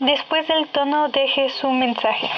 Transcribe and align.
Después 0.00 0.46
del 0.48 0.66
tono 0.72 1.08
deje 1.08 1.48
su 1.60 1.70
mensaje. 1.70 2.28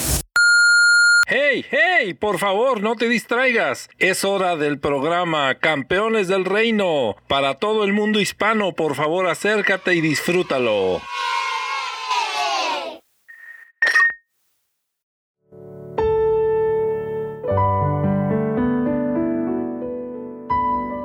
¡Hey, 1.29 1.65
hey! 1.71 2.15
Por 2.15 2.39
favor, 2.39 2.83
no 2.83 2.97
te 2.97 3.09
distraigas. 3.09 3.89
Es 3.99 4.25
hora 4.25 4.57
del 4.57 4.79
programa 4.79 5.55
Campeones 5.55 6.29
del 6.29 6.45
Reino. 6.45 7.17
Para 7.29 7.55
todo 7.55 7.85
el 7.85 7.93
mundo 7.93 8.21
hispano, 8.21 8.73
por 8.73 8.95
favor, 8.95 9.27
acércate 9.27 9.95
y 9.95 10.01
disfrútalo. 10.03 11.01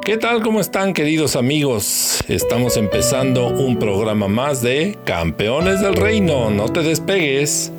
¿Qué 0.04 0.18
tal? 0.18 0.42
¿Cómo 0.42 0.60
están 0.60 0.94
queridos 0.94 1.36
amigos? 1.36 2.22
Estamos 2.28 2.76
empezando 2.76 3.50
un 3.50 3.78
programa 3.78 4.28
más 4.28 4.64
de 4.64 4.98
Campeones 5.06 5.80
del 5.80 5.94
Reino. 5.94 6.50
No 6.50 6.70
te 6.70 6.82
despegues. 6.82 7.72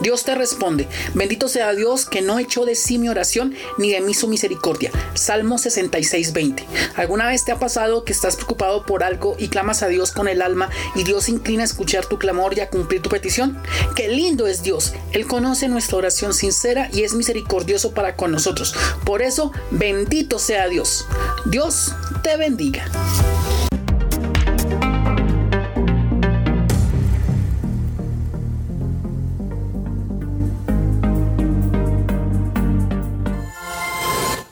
Dios 0.00 0.24
te 0.24 0.34
responde. 0.34 0.88
Bendito 1.12 1.46
sea 1.46 1.74
Dios 1.74 2.06
que 2.06 2.22
no 2.22 2.38
echó 2.38 2.64
de 2.64 2.74
sí 2.74 2.98
mi 2.98 3.10
oración 3.10 3.54
ni 3.76 3.90
de 3.90 4.00
mí 4.00 4.14
su 4.14 4.26
misericordia. 4.26 4.90
Salmo 5.12 5.58
66, 5.58 6.32
20. 6.32 6.66
¿Alguna 6.96 7.26
vez 7.26 7.44
te 7.44 7.52
ha 7.52 7.58
pasado 7.58 8.04
que 8.04 8.12
estás 8.12 8.36
preocupado 8.36 8.86
por 8.86 9.04
algo 9.04 9.36
y 9.38 9.48
clamas 9.48 9.82
a 9.82 9.88
Dios 9.88 10.10
con 10.10 10.26
el 10.26 10.40
alma 10.40 10.70
y 10.94 11.04
Dios 11.04 11.28
inclina 11.28 11.62
a 11.62 11.66
escuchar 11.66 12.06
tu 12.06 12.18
clamor 12.18 12.56
y 12.56 12.60
a 12.60 12.70
cumplir 12.70 13.02
tu 13.02 13.10
petición? 13.10 13.60
Qué 13.94 14.08
lindo 14.08 14.46
es 14.46 14.62
Dios. 14.62 14.94
Él 15.12 15.26
conoce 15.26 15.68
nuestra 15.68 15.98
oración 15.98 16.32
sincera 16.32 16.88
y 16.90 17.02
es 17.02 17.12
misericordioso 17.12 17.92
para 17.92 18.16
con 18.16 18.32
nosotros. 18.32 18.74
Por 19.04 19.20
eso, 19.20 19.52
bendito 19.70 20.38
sea 20.38 20.66
Dios. 20.68 21.06
Dios 21.44 21.94
te 22.22 22.38
bendiga. 22.38 22.90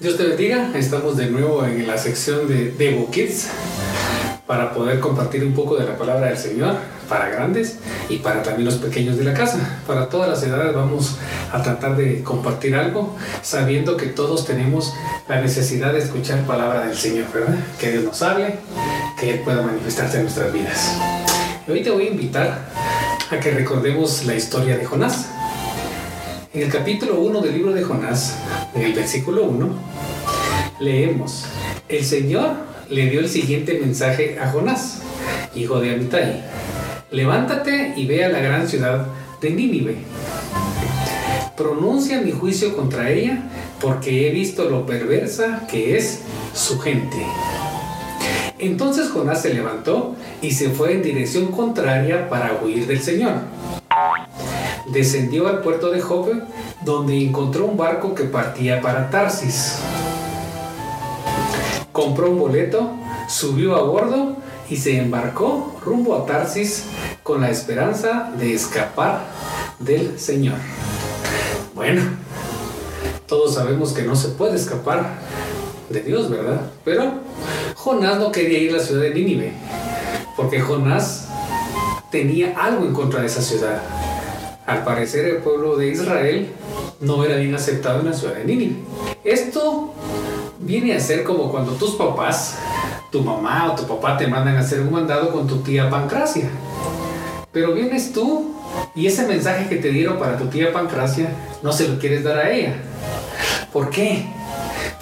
Dios 0.01 0.17
te 0.17 0.25
bendiga. 0.25 0.71
Estamos 0.75 1.19
de 1.19 1.27
nuevo 1.27 1.63
en 1.63 1.87
la 1.87 1.99
sección 1.99 2.49
de 2.49 2.71
Devo 2.71 3.11
Kids 3.11 3.49
para 4.47 4.73
poder 4.73 4.99
compartir 4.99 5.45
un 5.45 5.53
poco 5.53 5.77
de 5.77 5.85
la 5.85 5.99
palabra 5.99 6.29
del 6.29 6.39
Señor 6.39 6.77
para 7.07 7.29
grandes 7.29 7.77
y 8.09 8.17
para 8.17 8.43
también 8.43 8.65
los 8.65 8.77
pequeños 8.77 9.19
de 9.19 9.25
la 9.25 9.35
casa. 9.35 9.83
Para 9.87 10.09
todas 10.09 10.31
las 10.31 10.43
edades 10.43 10.75
vamos 10.75 11.17
a 11.53 11.63
tratar 11.63 11.99
de 11.99 12.23
compartir 12.23 12.77
algo 12.77 13.15
sabiendo 13.43 13.99
que 13.99 14.07
todos 14.07 14.47
tenemos 14.47 14.95
la 15.29 15.43
necesidad 15.43 15.93
de 15.93 15.99
escuchar 15.99 16.47
palabra 16.47 16.87
del 16.87 16.97
Señor, 16.97 17.27
¿verdad? 17.35 17.59
Que 17.79 17.93
Dios 17.93 18.05
nos 18.05 18.23
hable, 18.23 18.55
que 19.21 19.35
Él 19.35 19.41
pueda 19.41 19.61
manifestarse 19.61 20.17
en 20.17 20.23
nuestras 20.23 20.51
vidas. 20.51 20.97
Y 21.69 21.73
hoy 21.73 21.83
te 21.83 21.91
voy 21.91 22.07
a 22.07 22.11
invitar 22.11 22.71
a 23.31 23.39
que 23.39 23.51
recordemos 23.51 24.25
la 24.25 24.35
historia 24.35 24.79
de 24.79 24.87
Jonás. 24.87 25.29
En 26.53 26.63
el 26.63 26.69
capítulo 26.69 27.21
1 27.21 27.43
del 27.43 27.55
libro 27.55 27.73
de 27.73 27.83
Jonás, 27.85 28.37
en 28.75 28.83
el 28.83 28.93
versículo 28.93 29.45
1, 29.45 29.69
leemos, 30.81 31.45
el 31.89 32.05
Señor 32.05 32.55
le 32.89 33.09
dio 33.09 33.21
el 33.21 33.29
siguiente 33.29 33.79
mensaje 33.81 34.37
a 34.37 34.51
Jonás, 34.51 35.01
hijo 35.55 35.79
de 35.79 35.95
Amitai, 35.95 36.43
levántate 37.13 37.95
y 37.97 38.05
ve 38.07 38.25
a 38.25 38.31
la 38.31 38.41
gran 38.41 38.67
ciudad 38.67 39.07
de 39.41 39.51
Nínive. 39.51 39.99
Pronuncia 41.57 42.21
mi 42.21 42.33
juicio 42.33 42.75
contra 42.75 43.11
ella 43.11 43.45
porque 43.81 44.27
he 44.27 44.33
visto 44.33 44.69
lo 44.69 44.85
perversa 44.85 45.69
que 45.71 45.97
es 45.97 46.23
su 46.53 46.81
gente. 46.81 47.25
Entonces 48.59 49.09
Jonás 49.09 49.43
se 49.43 49.55
levantó 49.55 50.17
y 50.43 50.51
se 50.51 50.71
fue 50.71 50.95
en 50.95 51.03
dirección 51.05 51.53
contraria 51.53 52.29
para 52.29 52.61
huir 52.61 52.89
del 52.89 53.01
Señor 53.01 53.35
descendió 54.87 55.49
al 55.49 55.61
puerto 55.61 55.91
de 55.91 56.01
Jope, 56.01 56.43
donde 56.85 57.23
encontró 57.23 57.67
un 57.67 57.77
barco 57.77 58.15
que 58.15 58.25
partía 58.25 58.81
para 58.81 59.11
Tarsis. 59.11 59.79
Compró 61.93 62.31
un 62.31 62.39
boleto, 62.39 62.91
subió 63.29 63.77
a 63.77 63.83
bordo 63.83 64.37
y 64.69 64.77
se 64.77 64.99
embarcó 64.99 65.77
rumbo 65.85 66.17
a 66.17 66.27
Tarsis 66.27 66.87
con 67.23 67.41
la 67.41 67.51
esperanza 67.51 68.31
de 68.39 68.55
escapar 68.55 69.25
del 69.79 70.19
Señor. 70.19 70.57
Bueno, 71.75 72.03
todos 73.27 73.55
sabemos 73.55 73.93
que 73.93 74.03
no 74.03 74.17
se 74.17 74.29
puede 74.29 74.57
escapar 74.57 75.19
de 75.89 76.03
Dios, 76.03 76.31
¿verdad? 76.31 76.61
Pero 76.85 77.15
Jonás 77.75 78.19
no 78.19 78.31
quería 78.31 78.59
ir 78.59 78.71
a 78.71 78.77
la 78.77 78.83
ciudad 78.83 79.03
de 79.03 79.15
Nínive, 79.15 79.53
porque 80.37 80.61
Jonás 80.61 81.29
tenía 82.11 82.55
algo 82.57 82.85
en 82.85 82.93
contra 82.93 83.21
de 83.21 83.27
esa 83.27 83.43
ciudad. 83.43 83.83
Al 84.71 84.85
parecer 84.85 85.25
el 85.25 85.37
pueblo 85.39 85.77
de 85.77 85.89
Israel 85.89 86.49
no 87.01 87.25
era 87.25 87.35
bien 87.35 87.53
aceptado 87.57 87.99
en 87.99 88.07
la 88.07 88.13
ciudad 88.13 88.35
de 88.35 88.45
Nínive. 88.45 88.77
Esto 89.25 89.93
viene 90.61 90.95
a 90.95 91.01
ser 91.01 91.25
como 91.25 91.51
cuando 91.51 91.73
tus 91.73 91.97
papás, 91.97 92.57
tu 93.11 93.21
mamá 93.21 93.73
o 93.73 93.75
tu 93.75 93.85
papá 93.85 94.17
te 94.17 94.29
mandan 94.29 94.57
a 94.57 94.61
hacer 94.61 94.79
un 94.83 94.93
mandado 94.93 95.33
con 95.33 95.49
tu 95.49 95.57
tía 95.63 95.91
Pancracia. 95.91 96.49
Pero 97.51 97.75
vienes 97.75 98.13
tú 98.13 98.55
y 98.95 99.09
ese 99.09 99.27
mensaje 99.27 99.69
que 99.69 99.75
te 99.75 99.89
dieron 99.89 100.21
para 100.21 100.39
tu 100.39 100.47
tía 100.47 100.73
Pancracia 100.73 101.33
no 101.65 101.73
se 101.73 101.89
lo 101.89 101.99
quieres 101.99 102.23
dar 102.23 102.39
a 102.39 102.53
ella. 102.53 102.77
¿Por 103.73 103.91
qué? 103.91 104.25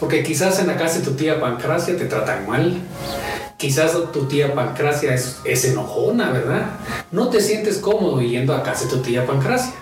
Porque 0.01 0.23
quizás 0.23 0.59
en 0.61 0.69
la 0.69 0.79
casa 0.79 1.01
de 1.01 1.05
tu 1.05 1.11
tía 1.11 1.43
Pancracia 1.43 1.95
te 1.95 2.07
tratan 2.07 2.49
mal, 2.49 2.81
Quizás 3.59 3.91
tu 4.13 4.27
tía 4.27 4.55
Pancracia 4.55 5.13
es, 5.13 5.41
es 5.45 5.65
enojona, 5.65 6.31
¿verdad? 6.31 6.79
No 7.11 7.29
te 7.29 7.41
sientes 7.41 7.79
cómodo 7.79 8.23
yendo 8.23 8.55
a 8.55 8.63
casa 8.63 8.85
de 8.85 8.91
tu 8.91 8.99
tía 8.99 9.27
Pancracia. 9.27 9.73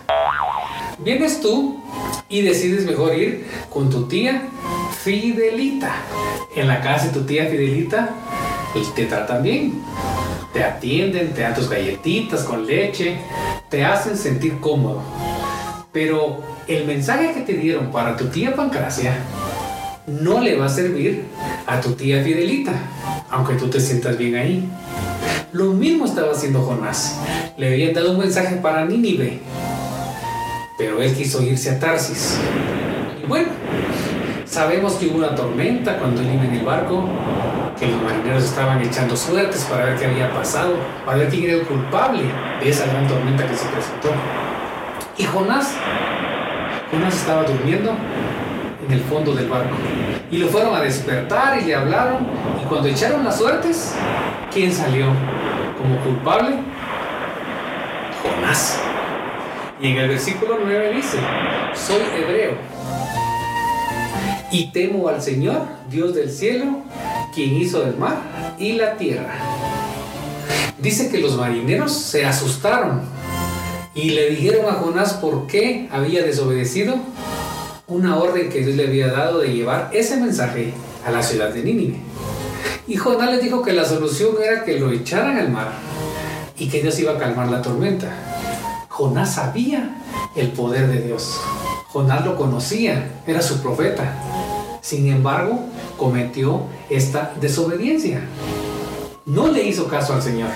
Vienes 0.99 1.43
tú 1.43 1.85
y 2.31 2.41
decides 2.41 2.87
mejor 2.87 3.15
ir 3.15 3.47
con 3.69 3.91
tu 3.91 4.09
tía 4.09 4.49
Fidelita. 5.03 5.95
En 6.55 6.69
la 6.69 6.81
casa 6.81 7.09
de 7.09 7.13
tu 7.13 7.27
tía 7.27 7.49
Fidelita 7.51 8.15
pues, 8.73 8.95
te 8.95 9.05
tratan 9.05 9.43
bien. 9.43 9.83
Te 10.55 10.65
atienden, 10.65 11.35
te 11.35 11.43
dan 11.43 11.55
tus 11.55 11.69
galletitas 11.69 12.45
con 12.45 12.67
leche, 12.67 13.19
te 13.69 13.85
hacen 13.85 14.17
sentir 14.17 14.59
cómodo. 14.59 15.03
Pero 15.93 16.43
el 16.67 16.87
mensaje 16.87 17.35
que 17.35 17.43
te 17.43 17.53
dieron 17.53 17.93
para 17.93 18.17
tu 18.17 18.29
tía 18.29 18.57
Pancracia 18.57 19.19
no 20.07 20.41
le 20.41 20.57
va 20.57 20.67
a 20.67 20.69
servir 20.69 21.25
a 21.67 21.81
tu 21.81 21.93
tía 21.93 22.23
Fidelita 22.23 22.73
aunque 23.31 23.55
tú 23.55 23.69
te 23.69 23.81
sientas 23.81 24.17
bien 24.17 24.37
ahí. 24.37 24.69
Lo 25.53 25.67
mismo 25.67 26.05
estaba 26.05 26.33
haciendo 26.33 26.63
Jonás. 26.63 27.19
Le 27.57 27.69
habían 27.69 27.95
dado 27.95 28.13
un 28.13 28.19
mensaje 28.19 28.57
para 28.57 28.85
Nínive, 28.85 29.41
pero 30.79 31.01
él 31.03 31.15
quiso 31.15 31.43
irse 31.43 31.71
a 31.71 31.79
Tarsis. 31.79 32.39
Y 33.23 33.27
bueno, 33.27 33.49
sabemos 34.45 34.95
que 34.95 35.07
hubo 35.07 35.19
una 35.19 35.35
tormenta 35.35 35.99
cuando 35.99 36.21
él 36.21 36.35
iba 36.35 36.45
en 36.45 36.55
el 36.55 36.65
barco, 36.65 37.09
que 37.79 37.87
los 37.89 38.03
marineros 38.03 38.45
estaban 38.45 38.81
echando 38.83 39.17
suertes 39.17 39.65
para 39.65 39.87
ver 39.87 39.99
qué 39.99 40.07
había 40.07 40.33
pasado, 40.33 40.75
para 41.05 41.19
ver 41.19 41.29
quién 41.29 41.45
era 41.45 41.55
el 41.55 41.63
culpable 41.63 42.23
de 42.63 42.69
esa 42.69 42.87
gran 42.87 43.07
tormenta 43.07 43.47
que 43.47 43.57
se 43.57 43.67
presentó. 43.67 44.11
Y 45.19 45.25
Jonás, 45.25 45.73
Jonás 46.91 47.15
estaba 47.15 47.45
durmiendo 47.45 47.97
en 48.87 48.93
el 48.93 49.01
fondo 49.01 49.35
del 49.35 49.49
barco. 49.49 49.75
Y 50.31 50.39
lo 50.39 50.49
fueron 50.49 50.75
a 50.75 50.81
despertar 50.81 51.61
y 51.61 51.65
le 51.65 51.75
hablaron. 51.75 52.27
Y 52.63 52.67
cuando 52.67 52.89
echaron 52.89 53.25
las 53.25 53.39
suertes, 53.39 53.95
¿quién 54.53 54.73
salió 54.73 55.07
como 55.79 55.99
culpable? 56.03 56.57
Jonás. 58.23 58.81
Y 59.81 59.89
en 59.89 59.97
el 59.99 60.09
versículo 60.09 60.59
9 60.65 60.93
dice, 60.95 61.19
soy 61.75 62.03
hebreo 62.19 62.55
y 64.51 64.69
temo 64.69 65.09
al 65.09 65.21
Señor, 65.21 65.63
Dios 65.91 66.15
del 66.15 66.31
cielo, 66.31 66.83
quien 67.35 67.55
hizo 67.57 67.85
el 67.85 67.97
mar 67.97 68.17
y 68.59 68.73
la 68.73 68.97
tierra. 68.97 69.35
dice 70.79 71.11
que 71.11 71.19
los 71.19 71.37
marineros 71.37 71.93
se 71.93 72.25
asustaron 72.25 73.03
y 73.95 74.11
le 74.11 74.31
dijeron 74.31 74.67
a 74.67 74.75
Jonás 74.75 75.15
por 75.15 75.47
qué 75.47 75.89
había 75.91 76.23
desobedecido 76.23 76.97
una 77.89 78.17
orden 78.17 78.51
que 78.51 78.65
Dios 78.65 78.77
le 78.77 78.87
había 78.87 79.09
dado 79.09 79.41
de 79.41 79.53
llevar 79.53 79.91
ese 79.93 80.17
mensaje 80.17 80.75
a 81.05 81.11
la 81.11 81.23
ciudad 81.23 81.51
de 81.51 81.63
Nínive. 81.63 81.97
Y 82.89 82.97
Jonás 82.97 83.31
les 83.31 83.43
dijo 83.43 83.63
que 83.63 83.73
la 83.73 83.85
solución 83.85 84.35
era 84.43 84.65
que 84.65 84.79
lo 84.79 84.91
echaran 84.91 85.39
al 85.39 85.51
mar 85.51 85.73
y 86.59 86.69
que 86.69 86.83
Dios 86.83 86.99
iba 86.99 87.13
a 87.13 87.19
calmar 87.19 87.49
la 87.49 87.63
tormenta. 87.63 88.13
Jonás 88.89 89.35
sabía 89.35 90.03
el 90.35 90.49
poder 90.49 90.89
de 90.89 91.03
Dios. 91.03 91.41
Jonás 91.89 92.25
lo 92.25 92.37
conocía, 92.37 93.23
era 93.27 93.41
su 93.41 93.63
profeta. 93.63 94.15
Sin 94.81 95.09
embargo, 95.09 95.61
cometió 95.97 96.63
esta 96.91 97.35
desobediencia. 97.41 98.21
No 99.27 99.49
le 99.49 99.63
hizo 99.65 99.87
caso 99.89 100.15
al 100.15 100.23
Señor. 100.23 100.51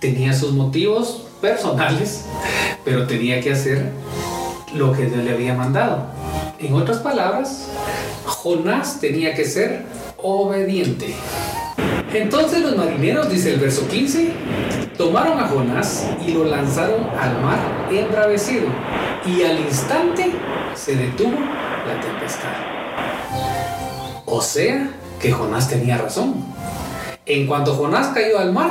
Tenía 0.00 0.34
sus 0.34 0.52
motivos 0.52 1.22
personales, 1.40 2.26
pero 2.84 3.06
tenía 3.06 3.40
que 3.40 3.52
hacer 3.52 3.92
lo 4.76 4.92
que 4.92 5.06
Dios 5.06 5.24
le 5.24 5.32
había 5.32 5.54
mandado. 5.54 6.06
En 6.58 6.74
otras 6.74 6.98
palabras, 6.98 7.68
Jonás 8.24 9.00
tenía 9.00 9.34
que 9.34 9.44
ser 9.44 9.84
obediente. 10.22 11.14
Entonces 12.12 12.62
los 12.62 12.76
marineros, 12.76 13.28
dice 13.28 13.54
el 13.54 13.60
verso 13.60 13.86
15, 13.88 14.32
tomaron 14.96 15.38
a 15.38 15.48
Jonás 15.48 16.06
y 16.26 16.32
lo 16.32 16.44
lanzaron 16.44 17.08
al 17.20 17.42
mar 17.42 17.58
embravecido, 17.90 18.66
y 19.26 19.42
al 19.42 19.60
instante 19.60 20.32
se 20.74 20.96
detuvo 20.96 21.38
la 21.86 22.00
tempestad. 22.00 22.54
O 24.24 24.40
sea, 24.40 24.90
que 25.20 25.32
Jonás 25.32 25.68
tenía 25.68 25.98
razón. 25.98 26.34
En 27.26 27.46
cuanto 27.46 27.74
Jonás 27.74 28.08
cayó 28.08 28.38
al 28.38 28.52
mar, 28.52 28.70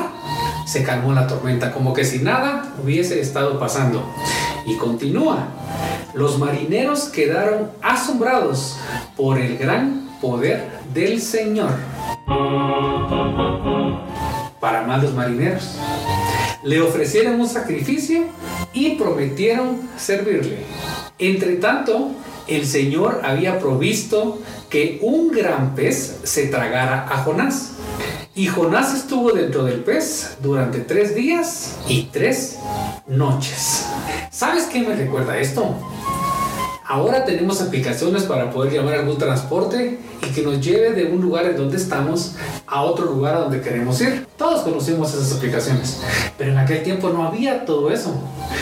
se 0.66 0.84
calmó 0.84 1.13
la 1.13 1.28
tormenta, 1.28 1.72
como 1.72 1.94
que 1.94 2.04
si 2.04 2.19
nada 2.19 2.74
hubiese 2.84 3.19
estado 3.19 3.60
pasando. 3.60 4.04
Y 4.66 4.78
continúa. 4.78 5.48
Los 6.16 6.40
marineros 6.40 7.10
quedaron 7.10 7.72
asombrados 7.82 8.78
por 9.18 9.38
el 9.38 9.58
gran 9.58 10.18
poder 10.22 10.70
del 10.94 11.20
Señor. 11.20 11.72
Para 14.62 14.84
más 14.88 15.04
los 15.04 15.14
marineros. 15.14 15.76
Le 16.64 16.80
ofrecieron 16.80 17.42
un 17.42 17.50
sacrificio 17.50 18.24
y 18.72 18.92
prometieron 18.92 19.82
servirle. 19.98 20.60
Entre 21.20 21.58
tanto, 21.58 22.12
el 22.48 22.66
Señor 22.66 23.20
había 23.26 23.60
provisto 23.60 24.40
que 24.70 25.00
un 25.02 25.32
gran 25.32 25.76
pez 25.76 26.22
se 26.24 26.48
tragara 26.48 27.08
a 27.10 27.24
Jonás. 27.24 27.74
Y 28.36 28.48
Jonás 28.48 28.94
estuvo 28.94 29.34
dentro 29.34 29.66
del 29.66 29.84
pez 29.84 30.38
durante 30.42 30.80
tres 30.80 31.14
días 31.14 31.78
y 31.90 32.04
tres 32.12 32.58
noches. 33.06 33.86
¿Sabes 34.32 34.66
qué 34.66 34.82
me 34.82 34.96
recuerda 34.96 35.38
esto? 35.38 35.76
Ahora 36.88 37.26
tenemos 37.26 37.62
aplicaciones 37.62 38.24
para 38.24 38.52
poder 38.52 38.74
llamar 38.74 38.94
algún 38.94 39.18
transporte 39.18 40.00
y 40.22 40.34
que 40.34 40.44
nos 40.44 40.62
lleve 40.62 40.92
de 40.92 41.06
un 41.06 41.20
lugar 41.20 41.46
en 41.46 41.58
donde 41.58 41.78
estamos 41.78 42.36
a 42.68 42.84
otro 42.84 43.06
lugar 43.06 43.34
a 43.34 43.40
donde 43.40 43.60
queremos 43.60 44.00
ir. 44.02 44.28
Todos 44.38 44.62
conocemos 44.62 45.12
esas 45.12 45.36
aplicaciones, 45.36 46.02
pero 46.38 46.52
en 46.52 46.60
aquel 46.60 46.84
tiempo 46.84 47.10
no 47.10 47.26
había 47.26 47.66
todo 47.66 47.90
eso. 47.90 48.14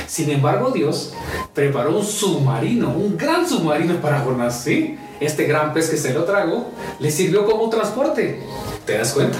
Sin 0.08 0.30
embargo, 0.30 0.72
Dios 0.72 1.12
preparó 1.54 1.98
un 1.98 2.06
submarino, 2.06 2.92
un 2.92 3.18
gran 3.18 3.46
submarino 3.48 3.96
para 3.96 4.22
Jonás, 4.22 4.64
¿sí? 4.64 4.98
Este 5.20 5.44
gran 5.44 5.74
pez 5.74 5.90
que 5.90 5.98
se 5.98 6.14
lo 6.14 6.24
tragó 6.24 6.70
le 7.00 7.12
sirvió 7.12 7.46
como 7.46 7.70
transporte. 7.70 8.42
¿Te 8.86 8.98
das 8.98 9.12
cuenta? 9.12 9.38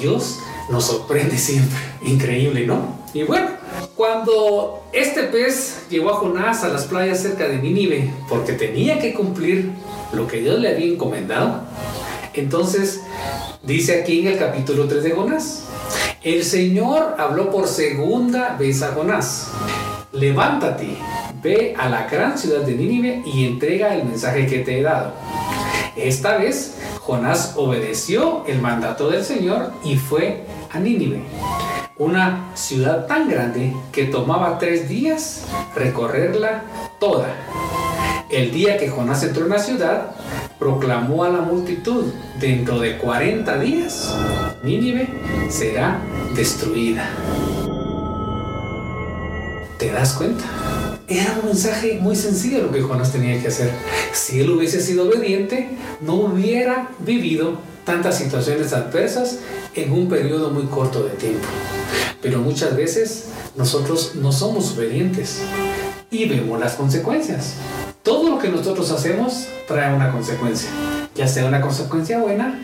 Dios 0.00 0.38
nos 0.70 0.86
sorprende 0.86 1.36
siempre. 1.36 1.78
Increíble, 2.02 2.66
¿no? 2.66 2.96
Y 3.12 3.24
bueno, 3.24 3.48
cuando 3.98 4.84
este 4.92 5.24
pez 5.24 5.86
llevó 5.90 6.10
a 6.10 6.14
Jonás 6.14 6.62
a 6.62 6.68
las 6.68 6.84
playas 6.84 7.20
cerca 7.20 7.48
de 7.48 7.58
Nínive 7.58 8.08
porque 8.28 8.52
tenía 8.52 9.00
que 9.00 9.12
cumplir 9.12 9.72
lo 10.12 10.28
que 10.28 10.38
Dios 10.38 10.60
le 10.60 10.68
había 10.68 10.86
encomendado, 10.86 11.62
entonces 12.32 13.02
dice 13.64 14.00
aquí 14.00 14.20
en 14.20 14.28
el 14.28 14.38
capítulo 14.38 14.86
3 14.86 15.02
de 15.02 15.10
Jonás, 15.10 15.64
el 16.22 16.44
Señor 16.44 17.16
habló 17.18 17.50
por 17.50 17.66
segunda 17.66 18.56
vez 18.56 18.82
a 18.82 18.92
Jonás, 18.92 19.48
levántate, 20.12 20.96
ve 21.42 21.74
a 21.76 21.88
la 21.88 22.06
gran 22.06 22.38
ciudad 22.38 22.60
de 22.60 22.76
Nínive 22.76 23.24
y 23.26 23.46
entrega 23.46 23.96
el 23.96 24.04
mensaje 24.04 24.46
que 24.46 24.60
te 24.60 24.78
he 24.78 24.82
dado. 24.82 25.12
Esta 25.96 26.36
vez 26.36 26.76
Jonás 27.00 27.54
obedeció 27.56 28.44
el 28.46 28.60
mandato 28.60 29.10
del 29.10 29.24
Señor 29.24 29.72
y 29.82 29.96
fue 29.96 30.44
a 30.70 30.78
Nínive, 30.78 31.24
una 31.98 32.52
ciudad 32.54 33.06
tan 33.06 33.28
grande 33.28 33.74
que 33.92 34.04
tomaba 34.04 34.58
tres 34.58 34.88
días 34.88 35.44
recorrerla 35.74 36.62
toda. 37.00 37.28
El 38.30 38.52
día 38.52 38.76
que 38.76 38.88
Jonás 38.88 39.22
entró 39.24 39.44
en 39.44 39.50
la 39.50 39.58
ciudad, 39.58 40.12
proclamó 40.58 41.24
a 41.24 41.30
la 41.30 41.40
multitud, 41.40 42.12
dentro 42.38 42.78
de 42.78 42.98
40 42.98 43.58
días, 43.58 44.14
Nínive 44.62 45.08
será 45.48 45.98
destruida. 46.36 47.08
¿Te 49.78 49.90
das 49.90 50.12
cuenta? 50.12 50.44
Era 51.08 51.38
un 51.40 51.46
mensaje 51.46 51.98
muy 52.00 52.16
sencillo 52.16 52.64
lo 52.64 52.70
que 52.70 52.82
Jonás 52.82 53.12
tenía 53.12 53.40
que 53.40 53.48
hacer. 53.48 53.72
Si 54.12 54.40
él 54.40 54.50
hubiese 54.50 54.80
sido 54.80 55.08
obediente, 55.08 55.70
no 56.00 56.14
hubiera 56.14 56.90
vivido 56.98 57.58
tantas 57.84 58.18
situaciones 58.18 58.74
adversas 58.74 59.38
en 59.74 59.92
un 59.92 60.08
periodo 60.08 60.50
muy 60.50 60.64
corto 60.64 61.02
de 61.02 61.10
tiempo. 61.10 61.46
Pero 62.20 62.40
muchas 62.40 62.76
veces 62.76 63.28
nosotros 63.56 64.16
no 64.16 64.32
somos 64.32 64.76
obedientes 64.76 65.42
y 66.10 66.26
vemos 66.28 66.58
las 66.58 66.74
consecuencias. 66.74 67.54
Todo 68.02 68.30
lo 68.30 68.38
que 68.38 68.48
nosotros 68.48 68.90
hacemos 68.90 69.46
trae 69.66 69.94
una 69.94 70.10
consecuencia, 70.10 70.70
ya 71.14 71.28
sea 71.28 71.44
una 71.46 71.60
consecuencia 71.60 72.18
buena 72.18 72.58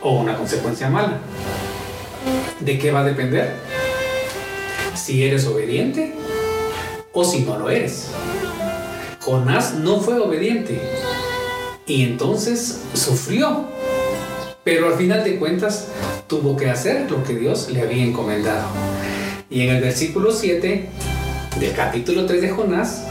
o 0.00 0.20
una 0.20 0.36
consecuencia 0.36 0.88
mala. 0.88 1.18
¿De 2.60 2.78
qué 2.78 2.92
va 2.92 3.00
a 3.00 3.04
depender? 3.04 3.56
Si 4.94 5.24
eres 5.24 5.46
obediente 5.46 6.14
o 7.12 7.24
si 7.24 7.40
no 7.40 7.58
lo 7.58 7.70
eres. 7.70 8.08
Jonás 9.20 9.74
no 9.74 10.00
fue 10.00 10.18
obediente 10.18 10.80
y 11.86 12.02
entonces 12.02 12.82
sufrió, 12.94 13.66
pero 14.64 14.86
al 14.86 14.94
final 14.94 15.24
de 15.24 15.36
cuentas 15.36 15.88
tuvo 16.26 16.56
que 16.56 16.70
hacer 16.70 17.10
lo 17.10 17.22
que 17.24 17.34
Dios 17.34 17.70
le 17.70 17.82
había 17.82 18.04
encomendado. 18.04 18.68
Y 19.50 19.62
en 19.62 19.76
el 19.76 19.82
versículo 19.82 20.32
7 20.32 20.88
del 21.58 21.72
capítulo 21.72 22.26
3 22.26 22.40
de 22.40 22.50
Jonás 22.50 23.04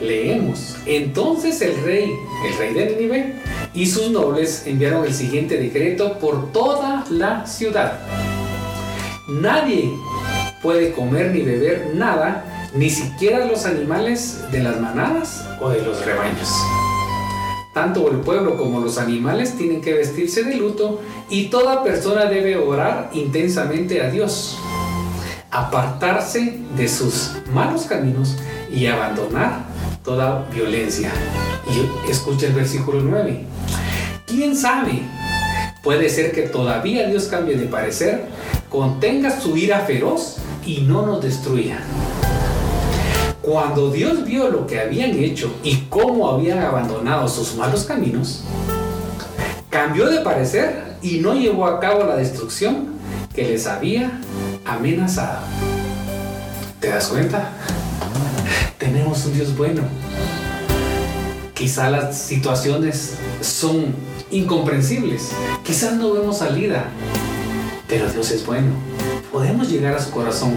leemos, 0.00 0.76
entonces 0.86 1.60
el 1.60 1.82
rey, 1.82 2.10
el 2.46 2.58
rey 2.58 2.74
de 2.74 2.86
Nínive 2.96 3.34
y 3.74 3.86
sus 3.86 4.10
nobles 4.10 4.64
enviaron 4.66 5.04
el 5.04 5.14
siguiente 5.14 5.58
decreto 5.58 6.18
por 6.18 6.52
toda 6.52 7.04
la 7.10 7.46
ciudad. 7.46 8.00
Nadie 9.28 9.90
puede 10.62 10.92
comer 10.92 11.30
ni 11.32 11.42
beber 11.42 11.92
nada 11.94 12.70
ni 12.74 12.88
siquiera 12.88 13.44
los 13.44 13.66
animales 13.66 14.40
de 14.50 14.62
las 14.62 14.80
manadas 14.80 15.44
o 15.60 15.68
de 15.68 15.82
los 15.82 16.04
rebaños. 16.04 16.48
Tanto 17.72 18.10
el 18.10 18.18
pueblo 18.18 18.58
como 18.58 18.80
los 18.80 18.98
animales 18.98 19.56
tienen 19.56 19.80
que 19.80 19.94
vestirse 19.94 20.44
de 20.44 20.56
luto 20.56 21.00
y 21.30 21.46
toda 21.46 21.82
persona 21.82 22.26
debe 22.26 22.56
orar 22.56 23.10
intensamente 23.14 24.02
a 24.02 24.10
Dios, 24.10 24.58
apartarse 25.50 26.58
de 26.76 26.88
sus 26.88 27.32
malos 27.52 27.84
caminos 27.84 28.36
y 28.70 28.86
abandonar 28.86 29.64
toda 30.04 30.46
violencia. 30.52 31.10
Y 31.66 32.10
escucha 32.10 32.46
el 32.46 32.52
versículo 32.52 33.00
9. 33.00 33.46
¿Quién 34.26 34.54
sabe? 34.54 35.02
Puede 35.82 36.10
ser 36.10 36.32
que 36.32 36.42
todavía 36.42 37.08
Dios 37.08 37.24
cambie 37.24 37.56
de 37.56 37.66
parecer, 37.66 38.26
contenga 38.68 39.40
su 39.40 39.56
ira 39.56 39.80
feroz 39.80 40.36
y 40.64 40.82
no 40.82 41.06
nos 41.06 41.22
destruya. 41.22 41.80
Cuando 43.42 43.90
Dios 43.90 44.24
vio 44.24 44.48
lo 44.50 44.68
que 44.68 44.78
habían 44.78 45.10
hecho 45.18 45.52
y 45.64 45.86
cómo 45.88 46.30
habían 46.30 46.60
abandonado 46.60 47.26
sus 47.26 47.56
malos 47.56 47.82
caminos, 47.82 48.44
cambió 49.68 50.08
de 50.08 50.20
parecer 50.20 50.96
y 51.02 51.18
no 51.18 51.34
llevó 51.34 51.66
a 51.66 51.80
cabo 51.80 52.04
la 52.04 52.14
destrucción 52.14 52.92
que 53.34 53.42
les 53.42 53.66
había 53.66 54.12
amenazado. 54.64 55.40
¿Te 56.78 56.90
das 56.90 57.08
cuenta? 57.08 57.50
Tenemos 58.78 59.26
un 59.26 59.34
Dios 59.34 59.56
bueno. 59.56 59.82
Quizá 61.52 61.90
las 61.90 62.16
situaciones 62.16 63.14
son 63.40 63.86
incomprensibles. 64.30 65.32
Quizás 65.64 65.94
no 65.94 66.12
vemos 66.12 66.38
salida. 66.38 66.84
Pero 67.88 68.08
Dios 68.08 68.30
es 68.30 68.46
bueno. 68.46 68.70
Podemos 69.32 69.68
llegar 69.68 69.94
a 69.96 70.00
su 70.00 70.12
corazón 70.12 70.54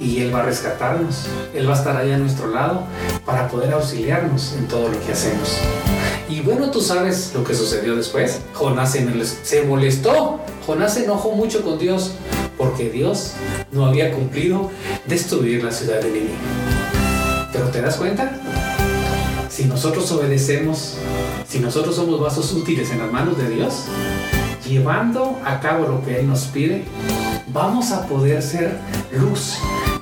y 0.00 0.20
Él 0.20 0.34
va 0.34 0.40
a 0.40 0.42
rescatarnos. 0.44 1.26
Él 1.54 1.68
va 1.68 1.74
a 1.74 1.78
estar 1.78 1.96
ahí 1.96 2.12
a 2.12 2.18
nuestro 2.18 2.48
lado 2.48 2.82
para 3.24 3.48
poder 3.48 3.72
auxiliarnos 3.72 4.54
en 4.58 4.68
todo 4.68 4.88
lo 4.88 5.00
que 5.04 5.12
hacemos. 5.12 5.58
Y 6.28 6.40
bueno, 6.40 6.70
tú 6.70 6.80
sabes 6.80 7.32
lo 7.34 7.42
que 7.42 7.54
sucedió 7.54 7.96
después. 7.96 8.40
Jonás 8.54 8.92
se 8.92 9.62
molestó. 9.64 10.40
Jonás 10.66 10.94
se 10.94 11.04
enojó 11.04 11.32
mucho 11.32 11.62
con 11.62 11.78
Dios 11.78 12.12
porque 12.58 12.90
Dios 12.90 13.32
no 13.72 13.86
había 13.86 14.12
cumplido 14.12 14.70
destruir 15.06 15.64
la 15.64 15.70
ciudad 15.72 16.00
de 16.00 16.10
Nínive. 16.10 16.34
Pero 17.52 17.66
¿te 17.68 17.80
das 17.80 17.96
cuenta? 17.96 18.38
Si 19.48 19.64
nosotros 19.64 20.10
obedecemos, 20.12 20.96
si 21.48 21.60
nosotros 21.60 21.96
somos 21.96 22.20
vasos 22.20 22.52
útiles 22.52 22.90
en 22.90 22.98
las 22.98 23.10
manos 23.10 23.38
de 23.38 23.48
Dios, 23.48 23.84
llevando 24.68 25.40
a 25.44 25.60
cabo 25.60 25.86
lo 25.86 26.04
que 26.04 26.20
Él 26.20 26.28
nos 26.28 26.42
pide, 26.44 26.84
vamos 27.48 27.90
a 27.92 28.06
poder 28.06 28.42
ser 28.42 28.76
luz, 29.12 29.58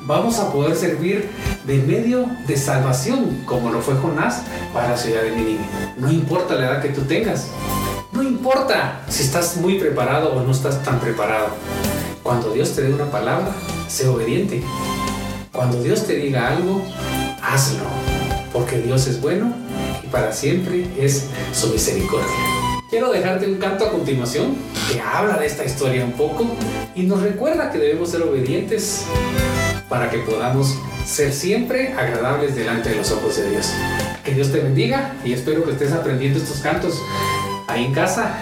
vamos 0.06 0.38
a 0.38 0.52
poder 0.52 0.76
servir 0.76 1.28
de 1.66 1.78
medio 1.78 2.26
de 2.46 2.56
salvación, 2.56 3.42
como 3.44 3.70
lo 3.70 3.80
fue 3.80 3.94
Jonás 3.96 4.42
para 4.72 4.90
la 4.90 4.96
ciudad 4.96 5.22
de 5.22 5.32
Nínive. 5.32 5.64
No 5.98 6.10
importa 6.10 6.54
la 6.54 6.66
edad 6.66 6.82
que 6.82 6.90
tú 6.90 7.02
tengas, 7.02 7.48
no 8.12 8.22
importa 8.22 9.02
si 9.08 9.24
estás 9.24 9.56
muy 9.56 9.78
preparado 9.78 10.32
o 10.32 10.42
no 10.42 10.52
estás 10.52 10.82
tan 10.82 11.00
preparado. 11.00 11.48
Cuando 12.22 12.52
Dios 12.52 12.74
te 12.74 12.82
dé 12.82 12.92
una 12.92 13.10
palabra, 13.10 13.48
sé 13.88 14.08
obediente. 14.08 14.62
Cuando 15.52 15.82
Dios 15.82 16.06
te 16.06 16.14
diga 16.16 16.48
algo, 16.48 16.82
hazlo, 17.42 17.84
porque 18.52 18.78
Dios 18.78 19.06
es 19.06 19.20
bueno 19.20 19.52
y 20.02 20.06
para 20.08 20.32
siempre 20.32 20.86
es 20.98 21.26
su 21.52 21.68
misericordia. 21.68 22.26
Quiero 22.90 23.10
dejarte 23.10 23.46
un 23.46 23.56
canto 23.56 23.86
a 23.86 23.90
continuación 23.90 24.54
que 24.90 25.00
habla 25.00 25.38
de 25.38 25.46
esta 25.46 25.64
historia 25.64 26.04
un 26.04 26.12
poco 26.12 26.46
y 26.94 27.02
nos 27.02 27.20
recuerda 27.20 27.72
que 27.72 27.78
debemos 27.78 28.10
ser 28.10 28.22
obedientes 28.22 29.04
para 29.88 30.10
que 30.10 30.18
podamos 30.18 30.74
ser 31.04 31.32
siempre 31.32 31.92
agradables 31.92 32.54
delante 32.54 32.90
de 32.90 32.96
los 32.96 33.10
ojos 33.12 33.36
de 33.36 33.50
Dios. 33.50 33.70
Que 34.24 34.34
Dios 34.34 34.50
te 34.50 34.58
bendiga 34.58 35.14
y 35.24 35.32
espero 35.32 35.64
que 35.64 35.72
estés 35.72 35.92
aprendiendo 35.92 36.38
estos 36.38 36.58
cantos 36.58 37.00
ahí 37.68 37.84
en 37.86 37.92
casa, 37.92 38.34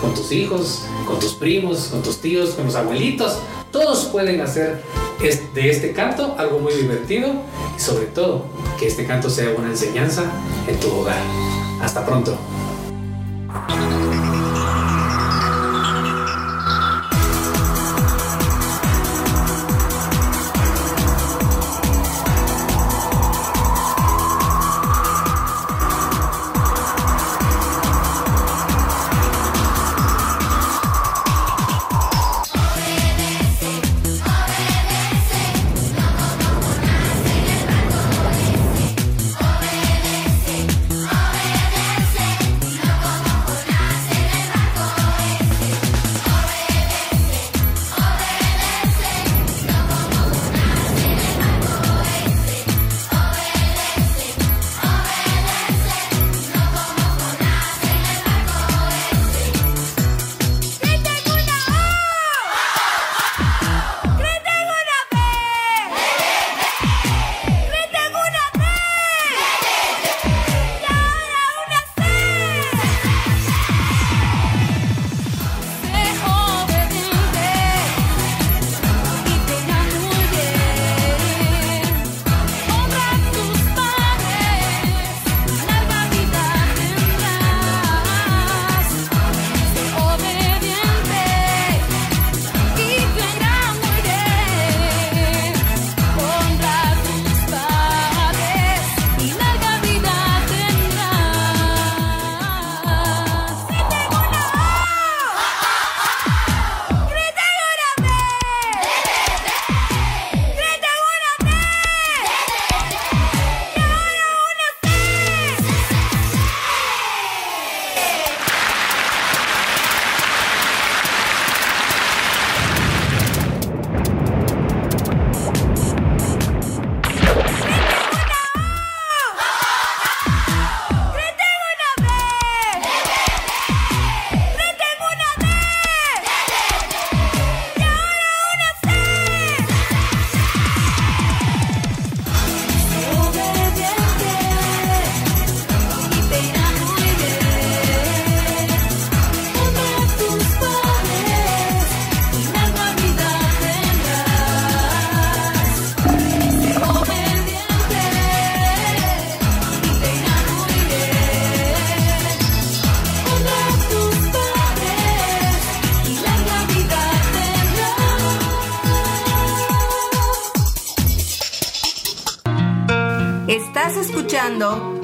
con 0.00 0.14
tus 0.14 0.32
hijos, 0.32 0.84
con 1.06 1.20
tus 1.20 1.34
primos, 1.34 1.88
con 1.90 2.02
tus 2.02 2.20
tíos, 2.20 2.50
con 2.50 2.66
los 2.66 2.74
abuelitos. 2.74 3.38
Todos 3.70 4.06
pueden 4.06 4.40
hacer 4.40 4.82
de 5.54 5.70
este 5.70 5.92
canto 5.92 6.34
algo 6.38 6.58
muy 6.58 6.72
divertido 6.72 7.34
y 7.76 7.80
sobre 7.80 8.06
todo 8.06 8.46
que 8.78 8.86
este 8.86 9.06
canto 9.06 9.30
sea 9.30 9.50
una 9.56 9.68
enseñanza 9.68 10.24
en 10.66 10.80
tu 10.80 10.90
hogar. 10.90 11.18
Hasta 11.80 12.04
pronto. 12.04 12.36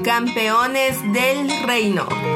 Campeones 0.02 0.96
del 1.12 1.50
Reino. 1.66 2.35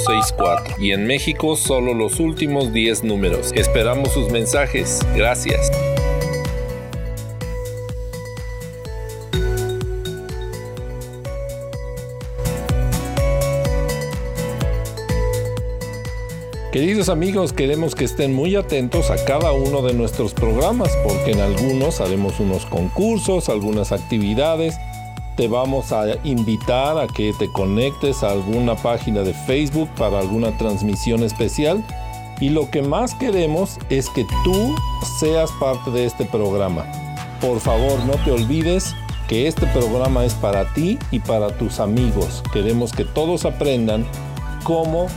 y 0.79 0.91
en 0.91 1.05
México 1.05 1.55
solo 1.55 1.93
los 1.93 2.19
últimos 2.19 2.73
10 2.73 3.03
números. 3.03 3.51
Esperamos 3.53 4.11
sus 4.11 4.31
mensajes. 4.31 4.99
Gracias. 5.15 5.71
Queridos 16.71 17.09
amigos, 17.09 17.53
queremos 17.53 17.95
que 17.95 18.05
estén 18.05 18.33
muy 18.33 18.55
atentos 18.55 19.11
a 19.11 19.23
cada 19.25 19.51
uno 19.51 19.81
de 19.81 19.93
nuestros 19.93 20.33
programas 20.33 20.89
porque 21.03 21.31
en 21.31 21.41
algunos 21.41 21.99
haremos 21.99 22.39
unos 22.39 22.65
concursos, 22.65 23.49
algunas 23.49 23.91
actividades 23.91 24.75
te 25.35 25.47
vamos 25.47 25.91
a 25.91 26.05
invitar 26.23 26.97
a 26.97 27.07
que 27.07 27.33
te 27.33 27.51
conectes 27.51 28.23
a 28.23 28.31
alguna 28.31 28.75
página 28.75 29.21
de 29.21 29.33
Facebook 29.33 29.89
para 29.97 30.19
alguna 30.19 30.57
transmisión 30.57 31.23
especial. 31.23 31.83
Y 32.39 32.49
lo 32.49 32.69
que 32.71 32.81
más 32.81 33.13
queremos 33.15 33.77
es 33.89 34.09
que 34.09 34.25
tú 34.43 34.75
seas 35.19 35.51
parte 35.59 35.91
de 35.91 36.05
este 36.05 36.25
programa. 36.25 36.85
Por 37.39 37.59
favor, 37.59 37.99
no 38.05 38.13
te 38.23 38.31
olvides 38.31 38.95
que 39.27 39.47
este 39.47 39.65
programa 39.67 40.25
es 40.25 40.33
para 40.33 40.73
ti 40.73 40.99
y 41.11 41.19
para 41.19 41.55
tus 41.57 41.79
amigos. 41.79 42.43
Queremos 42.51 42.91
que 42.91 43.05
todos 43.05 43.45
aprendan 43.45 44.05
cómo 44.63 45.07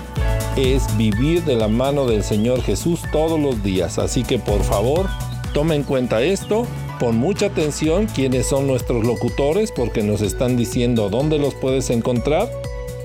es 0.57 0.97
vivir 0.97 1.45
de 1.45 1.57
la 1.57 1.69
mano 1.69 2.07
del 2.07 2.23
Señor 2.23 2.63
Jesús 2.63 3.03
todos 3.11 3.41
los 3.41 3.63
días. 3.63 3.99
Así 3.99 4.23
que 4.23 4.39
por 4.39 4.63
favor, 4.63 5.09
tome 5.53 5.75
en 5.75 5.83
cuenta 5.83 6.23
esto, 6.23 6.67
pon 6.99 7.17
mucha 7.17 7.47
atención 7.47 8.07
quiénes 8.07 8.47
son 8.47 8.67
nuestros 8.67 9.05
locutores 9.05 9.73
porque 9.73 10.03
nos 10.03 10.23
están 10.23 10.57
diciendo 10.57 11.09
dónde 11.09 11.39
los 11.39 11.55
puedes 11.55 11.91
encontrar 11.91 12.51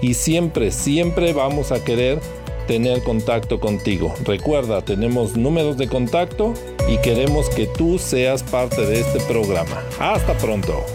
y 0.02 0.14
siempre, 0.14 0.72
siempre 0.72 1.34
vamos 1.34 1.72
a 1.72 1.84
querer 1.84 2.20
tener 2.68 3.02
contacto 3.02 3.60
contigo. 3.60 4.14
Recuerda, 4.24 4.84
tenemos 4.84 5.36
números 5.36 5.78
de 5.78 5.88
contacto 5.88 6.54
y 6.88 6.98
queremos 7.00 7.50
que 7.50 7.66
tú 7.66 7.98
seas 7.98 8.44
parte 8.44 8.86
de 8.86 9.00
este 9.00 9.20
programa. 9.22 9.84
Hasta 10.00 10.38
pronto. 10.38 10.86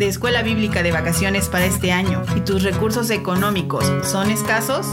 De 0.00 0.08
escuela 0.08 0.42
bíblica 0.42 0.82
de 0.82 0.92
vacaciones 0.92 1.48
para 1.48 1.66
este 1.66 1.92
año 1.92 2.22
y 2.34 2.40
tus 2.40 2.62
recursos 2.62 3.10
económicos 3.10 3.84
son 4.02 4.30
escasos, 4.30 4.86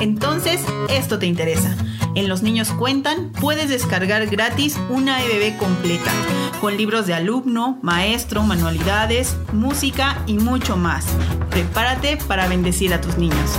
entonces 0.00 0.60
esto 0.90 1.18
te 1.18 1.24
interesa. 1.24 1.74
En 2.14 2.28
Los 2.28 2.42
Niños 2.42 2.70
Cuentan 2.72 3.32
puedes 3.40 3.70
descargar 3.70 4.26
gratis 4.26 4.78
una 4.90 5.24
EBB 5.24 5.56
completa, 5.56 6.12
con 6.60 6.76
libros 6.76 7.06
de 7.06 7.14
alumno, 7.14 7.78
maestro, 7.80 8.42
manualidades, 8.42 9.34
música 9.54 10.22
y 10.26 10.34
mucho 10.34 10.76
más. 10.76 11.06
Prepárate 11.48 12.18
para 12.28 12.46
bendecir 12.46 12.92
a 12.92 13.00
tus 13.00 13.16
niños. 13.16 13.58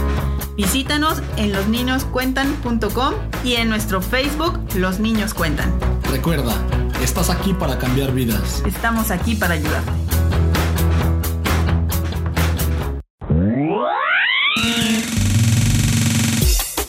Visítanos 0.55 1.23
en 1.35 1.51
losniñoscuentan.com 1.51 3.15
y 3.43 3.55
en 3.55 3.69
nuestro 3.69 4.03
Facebook 4.03 4.59
Los 4.75 4.99
Niños 4.99 5.33
Cuentan. 5.33 5.73
Recuerda, 6.11 6.53
estás 7.01 7.31
aquí 7.31 7.55
para 7.55 7.79
cambiar 7.79 8.11
vidas. 8.13 8.61
Estamos 8.67 9.09
aquí 9.09 9.33
para 9.33 9.55
ayudarte. 9.55 10.00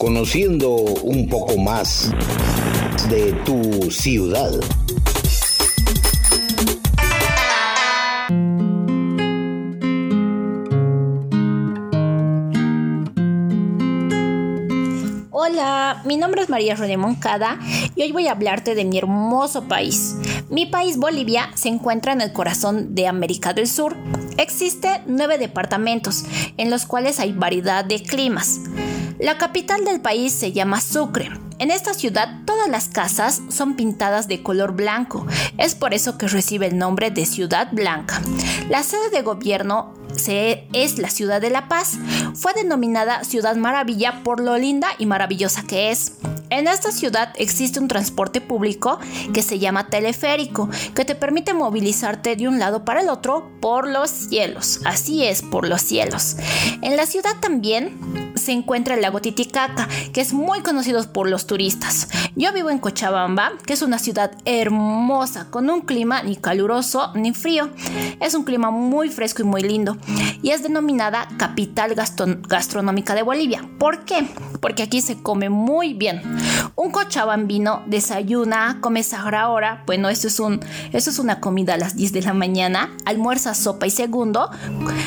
Conociendo 0.03 0.69
un 0.69 1.29
poco 1.29 1.57
más 1.59 2.11
de 3.09 3.33
tu 3.45 3.89
ciudad. 3.89 4.51
Hola, 15.31 16.03
mi 16.05 16.17
nombre 16.17 16.43
es 16.43 16.49
María 16.49 16.75
René 16.75 16.97
Moncada 16.97 17.61
y 17.95 18.03
hoy 18.03 18.11
voy 18.11 18.27
a 18.27 18.33
hablarte 18.33 18.75
de 18.75 18.85
mi 18.85 18.99
hermoso 18.99 19.69
país. 19.69 20.17
Mi 20.51 20.67
país 20.67 20.97
Bolivia 20.97 21.49
se 21.55 21.69
encuentra 21.69 22.13
en 22.13 22.23
el 22.23 22.33
corazón 22.33 22.97
de 22.97 23.07
América 23.07 23.53
del 23.55 23.69
Sur. 23.69 23.97
Existe 24.37 25.03
nueve 25.07 25.39
departamentos 25.39 26.25
en 26.57 26.71
los 26.71 26.87
cuales 26.87 27.21
hay 27.21 27.31
variedad 27.31 27.85
de 27.85 28.03
climas. 28.03 28.59
La 29.23 29.39
capital 29.39 29.85
del 29.85 30.01
país 30.01 30.33
se 30.33 30.51
llama 30.51 30.81
Sucre. 30.81 31.31
En 31.61 31.71
esta 31.71 31.95
ciudad 31.95 32.41
todas 32.45 32.69
las 32.69 32.89
casas 32.89 33.41
son 33.51 33.77
pintadas 33.77 34.27
de 34.27 34.43
color 34.43 34.73
blanco. 34.73 35.29
Es 35.59 35.77
por 35.77 35.95
eso 35.95 36.19
que 36.19 36.27
recibe 36.27 36.67
el 36.67 36.77
nombre 36.77 37.13
de 37.13 37.25
Ciudad 37.25 37.69
Blanca. 37.71 38.21
La 38.69 38.83
sede 38.83 39.11
de 39.11 39.23
gobierno 39.23 39.95
es 40.73 40.99
la 40.99 41.09
ciudad 41.09 41.41
de 41.41 41.51
La 41.51 41.69
Paz. 41.69 41.99
Fue 42.35 42.53
denominada 42.53 43.23
Ciudad 43.23 43.55
Maravilla 43.55 44.25
por 44.25 44.41
lo 44.41 44.59
linda 44.59 44.89
y 44.99 45.07
maravillosa 45.07 45.63
que 45.63 45.93
es. 45.93 46.15
En 46.53 46.69
esta 46.69 46.93
ciudad 46.93 47.33
existe 47.37 47.81
un 47.81 47.89
transporte 47.89 48.43
público 48.43 48.99
que 49.33 49.41
se 49.41 49.59
llama 49.59 49.87
teleférico, 49.87 50.69
que 50.95 51.07
te 51.07 51.15
permite 51.15 51.55
movilizarte 51.55 52.37
de 52.37 52.47
un 52.47 52.59
lado 52.59 52.85
para 52.85 53.01
el 53.01 53.09
otro 53.09 53.51
por 53.63 53.89
los 53.89 54.11
cielos. 54.11 54.81
Así 54.85 55.25
es, 55.25 55.41
por 55.41 55.67
los 55.67 55.81
cielos. 55.81 56.37
En 56.83 56.95
la 56.99 57.07
ciudad 57.07 57.41
también 57.41 58.33
se 58.35 58.53
encuentra 58.53 58.97
el 58.97 59.01
lago 59.01 59.23
Titicaca, 59.23 59.89
que 60.13 60.21
es 60.21 60.35
muy 60.35 60.61
conocido 60.61 61.03
por 61.11 61.27
los 61.31 61.47
turistas. 61.47 62.09
Yo 62.37 62.53
vivo 62.53 62.69
en 62.69 62.81
Cochabamba, 62.81 63.53
que 63.65 63.73
es 63.73 63.81
una 63.81 63.99
ciudad 63.99 64.33
hermosa, 64.45 65.47
con 65.49 65.71
un 65.71 65.81
clima 65.81 66.23
ni 66.23 66.37
caluroso 66.37 67.13
ni 67.15 67.33
frío. 67.33 67.71
Es 68.21 68.35
un 68.35 68.45
clima 68.45 68.71
muy 68.71 69.09
fresco 69.09 69.41
y 69.41 69.47
muy 69.47 69.63
lindo. 69.63 69.97
Y 70.43 70.51
es 70.51 70.63
denominada 70.63 71.29
capital 71.39 71.95
gastronómica 71.95 73.15
de 73.15 73.23
Bolivia. 73.23 73.67
¿Por 73.79 74.05
qué? 74.05 74.29
Porque 74.61 74.83
aquí 74.83 75.01
se 75.01 75.23
come 75.23 75.49
muy 75.49 75.95
bien. 75.95 76.21
Un 76.75 76.91
cochabambino 76.91 77.83
desayuna, 77.87 78.79
come 78.81 79.03
sahara 79.03 79.49
hora, 79.49 79.83
bueno, 79.87 80.09
eso 80.09 80.29
es, 80.29 80.41
un, 80.41 80.61
eso 80.93 81.11
es 81.11 81.19
una 81.19 81.41
comida 81.41 81.75
a 81.75 81.79
las 81.79 81.97
10 81.97 82.13
de 82.13 82.23
la 82.23 82.35
mañana, 82.35 82.91
almuerza 83.05 83.55
sopa 83.55 83.87
y 83.87 83.91
segundo, 83.91 84.51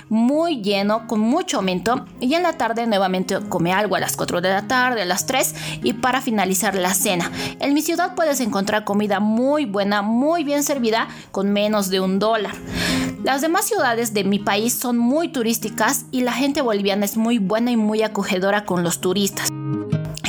muy 0.10 0.62
lleno, 0.62 1.08
con 1.08 1.20
mucho 1.20 1.58
aumento, 1.58 2.06
y 2.20 2.34
en 2.34 2.44
la 2.44 2.54
tarde 2.54 2.88
nuevamente 2.88 3.40
come 3.50 3.74
algo 3.74 3.96
a 3.96 4.00
las 4.00 4.16
4 4.16 4.42
de 4.42 4.50
la 4.50 4.68
tarde, 4.68 5.02
a 5.02 5.06
las 5.06 5.26
3, 5.26 5.56
y 5.84 5.94
para 5.94 6.22
finalizar 6.22 6.76
la 6.76 6.94
cena. 6.94 7.32
En 7.60 7.74
mi 7.74 7.82
ciudad 7.82 8.16
puedes 8.16 8.40
encontrar 8.40 8.84
comida 8.84 9.20
muy 9.20 9.66
buena, 9.66 10.02
muy 10.02 10.44
bien 10.44 10.64
servida, 10.64 11.08
con 11.32 11.52
menos 11.52 11.90
de 11.90 12.00
un 12.00 12.20
dólar. 12.20 12.56
Las 13.24 13.42
demás 13.42 13.66
ciudades 13.66 14.14
de 14.14 14.24
mi 14.24 14.38
país 14.38 14.74
son 14.74 14.98
muy 14.98 15.30
turísticas 15.30 16.06
y 16.12 16.22
la 16.22 16.32
gente 16.32 16.62
boliviana 16.62 17.06
es 17.06 17.18
muy 17.18 17.40
buena 17.40 17.72
y 17.72 17.78
muy 17.78 18.04
acogedora 18.04 18.66
con 18.66 18.84
los 18.84 19.02
turistas. 19.02 19.55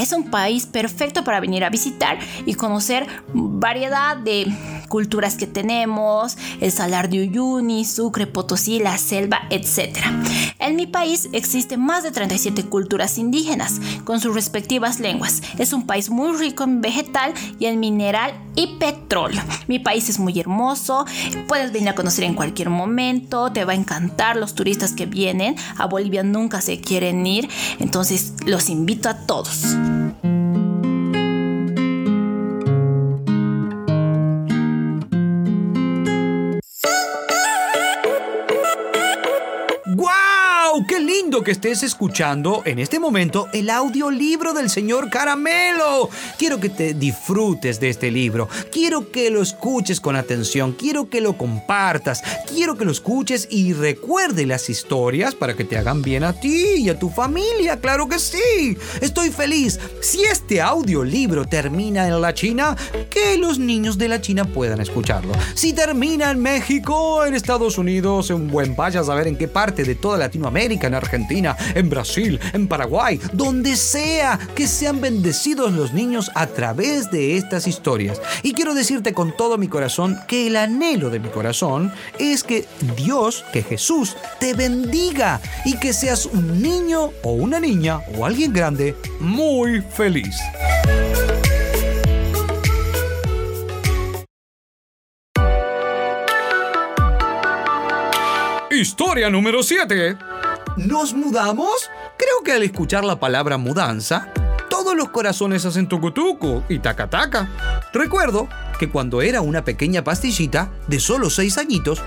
Es 0.07 0.12
un 0.12 0.31
país 0.31 0.66
perfecto 0.66 1.25
para 1.25 1.40
venir 1.40 1.64
a 1.64 1.69
visitar 1.69 2.16
y 2.45 2.55
conocer 2.55 3.09
variedad 3.35 4.16
de 4.16 4.47
culturas 4.88 5.37
que 5.37 5.46
tenemos, 5.46 6.37
el 6.61 6.72
Salar 6.72 7.09
de 7.09 7.20
Uyuni, 7.20 7.85
Sucre, 7.85 8.27
Potosí, 8.27 8.79
la 8.79 8.99
selva, 8.99 9.42
etc. 9.51 9.99
En 10.59 10.77
mi 10.77 10.87
país 10.87 11.29
existen 11.33 11.81
más 11.81 12.03
de 12.03 12.11
37 12.11 12.64
culturas 12.64 13.18
indígenas 13.18 13.81
con 14.05 14.20
sus 14.20 14.35
respectivas 14.35 15.01
lenguas. 15.01 15.42
Es 15.59 15.72
un 15.72 15.87
país 15.87 16.11
muy 16.11 16.37
rico 16.37 16.64
en 16.64 16.81
vegetal 16.81 17.35
y 17.59 17.66
en 17.66 17.81
mineral 17.81 18.33
y 18.55 18.79
petróleo. 18.79 19.42
Mi 19.68 19.79
país 19.79 20.09
es 20.09 20.18
muy 20.18 20.38
hermoso, 20.38 21.05
puedes 21.46 21.72
venir 21.72 21.90
a 21.90 21.94
conocer 21.94 22.25
en 22.25 22.35
cualquier 22.35 22.70
momento, 22.70 23.53
te 23.53 23.64
va 23.64 23.72
a 23.72 23.77
encantar 23.77 24.37
los 24.37 24.55
turistas 24.55 24.92
que 24.92 25.07
vienen. 25.07 25.57
A 25.77 25.87
Bolivia 25.87 26.22
nunca 26.22 26.61
se 26.61 26.81
quieren 26.81 27.27
ir, 27.27 27.49
entonces 27.79 28.35
los 28.46 28.68
invito 28.68 29.09
a 29.09 29.27
todos. 29.27 29.77
Lindo 41.23 41.43
que 41.43 41.53
estés 41.53 41.83
escuchando 41.83 42.63
en 42.65 42.79
este 42.79 42.99
momento 42.99 43.49
el 43.53 43.71
audiolibro 43.71 44.53
del 44.53 44.69
señor 44.69 45.09
Caramelo! 45.09 46.11
Quiero 46.39 46.61
que 46.61 46.69
te 46.69 46.95
disfrutes 46.95 47.81
de 47.81 47.89
este 47.89 48.11
libro. 48.11 48.49
Quiero 48.71 49.11
que 49.11 49.31
lo 49.31 49.41
escuches 49.41 50.01
con 50.01 50.17
atención. 50.17 50.73
Quiero 50.73 51.09
que 51.09 51.21
lo 51.21 51.39
compartas. 51.39 52.23
Quiero 52.47 52.77
que 52.77 52.85
lo 52.85 52.91
escuches 52.91 53.49
y 53.51 53.73
recuerde 53.73 54.47
las 54.47 54.69
historias 54.69 55.35
para 55.35 55.55
que 55.55 55.65
te 55.65 55.79
hagan 55.79 56.03
bien 56.03 56.25
a 56.25 56.33
ti 56.33 56.75
y 56.79 56.89
a 56.89 56.99
tu 56.99 57.09
familia. 57.09 57.81
¡Claro 57.81 58.09
que 58.09 58.19
sí! 58.19 58.77
Estoy 59.01 59.31
feliz. 59.31 59.81
Si 60.03 60.23
este 60.23 60.61
audiolibro 60.61 61.47
termina 61.47 62.07
en 62.07 62.21
la 62.21 62.35
China, 62.35 62.77
que 63.11 63.39
los 63.39 63.59
niños 63.59 63.97
de 63.97 64.09
la 64.09 64.21
China 64.21 64.45
puedan 64.45 64.81
escucharlo. 64.81 65.33
Si 65.55 65.73
termina 65.73 66.31
en 66.31 66.41
México, 66.41 67.25
en 67.25 67.35
Estados 67.35 67.79
Unidos, 67.79 68.31
en 68.31 68.49
buen 68.49 68.77
vaya 68.77 69.01
a 69.01 69.05
saber 69.05 69.29
en 69.29 69.37
qué 69.37 69.49
parte 69.49 69.85
de 69.85 69.95
toda 69.95 70.19
Latinoamérica, 70.19 70.89
en 70.89 70.95
Argentina, 71.07 71.57
en 71.75 71.88
Brasil, 71.88 72.40
en 72.53 72.66
Paraguay, 72.66 73.21
donde 73.33 73.77
sea 73.77 74.38
que 74.55 74.66
sean 74.66 75.01
bendecidos 75.01 75.73
los 75.73 75.92
niños 75.92 76.31
a 76.35 76.49
través 76.49 77.11
de 77.11 77.37
estas 77.37 77.66
historias. 77.66 78.21
Y 78.42 78.53
quiero 78.53 78.75
decirte 78.75 79.14
con 79.14 79.37
todo 79.37 79.57
mi 79.57 79.69
corazón 79.69 80.19
que 80.27 80.49
el 80.49 80.57
anhelo 80.57 81.11
de 81.11 81.21
mi 81.21 81.29
corazón 81.29 81.92
es 82.19 82.42
que 82.42 82.66
Dios, 82.97 83.45
que 83.53 83.62
Jesús, 83.62 84.16
te 84.40 84.55
bendiga 84.55 85.40
y 85.64 85.79
que 85.79 85.92
seas 85.92 86.27
un 86.27 86.61
niño 86.61 87.11
o 87.23 87.33
una 87.33 87.61
niña 87.61 88.01
o 88.16 88.27
alguien 88.27 88.53
grande 88.53 88.97
muy 89.21 89.81
feliz. 89.81 90.37
Historia 98.71 99.31
número 99.31 99.62
7. 99.62 100.36
¿Nos 100.77 101.15
mudamos? 101.15 101.91
Creo 102.19 102.43
que 102.45 102.53
al 102.53 102.62
escuchar 102.62 103.03
la 103.03 103.19
palabra 103.19 103.57
mudanza, 103.57 104.31
todos 104.69 104.95
los 104.95 105.09
corazones 105.09 105.65
hacen 105.65 105.89
tucutucu 105.89 106.65
y 106.69 106.81
taca-taca. 106.81 107.49
Recuerdo 107.95 108.47
que 108.79 108.91
cuando 108.91 109.23
era 109.23 109.41
una 109.41 109.65
pequeña 109.65 110.05
pastillita 110.05 110.71
de 110.87 111.01
solo 111.01 111.31
seis 111.31 111.57
añitos, 111.57 112.03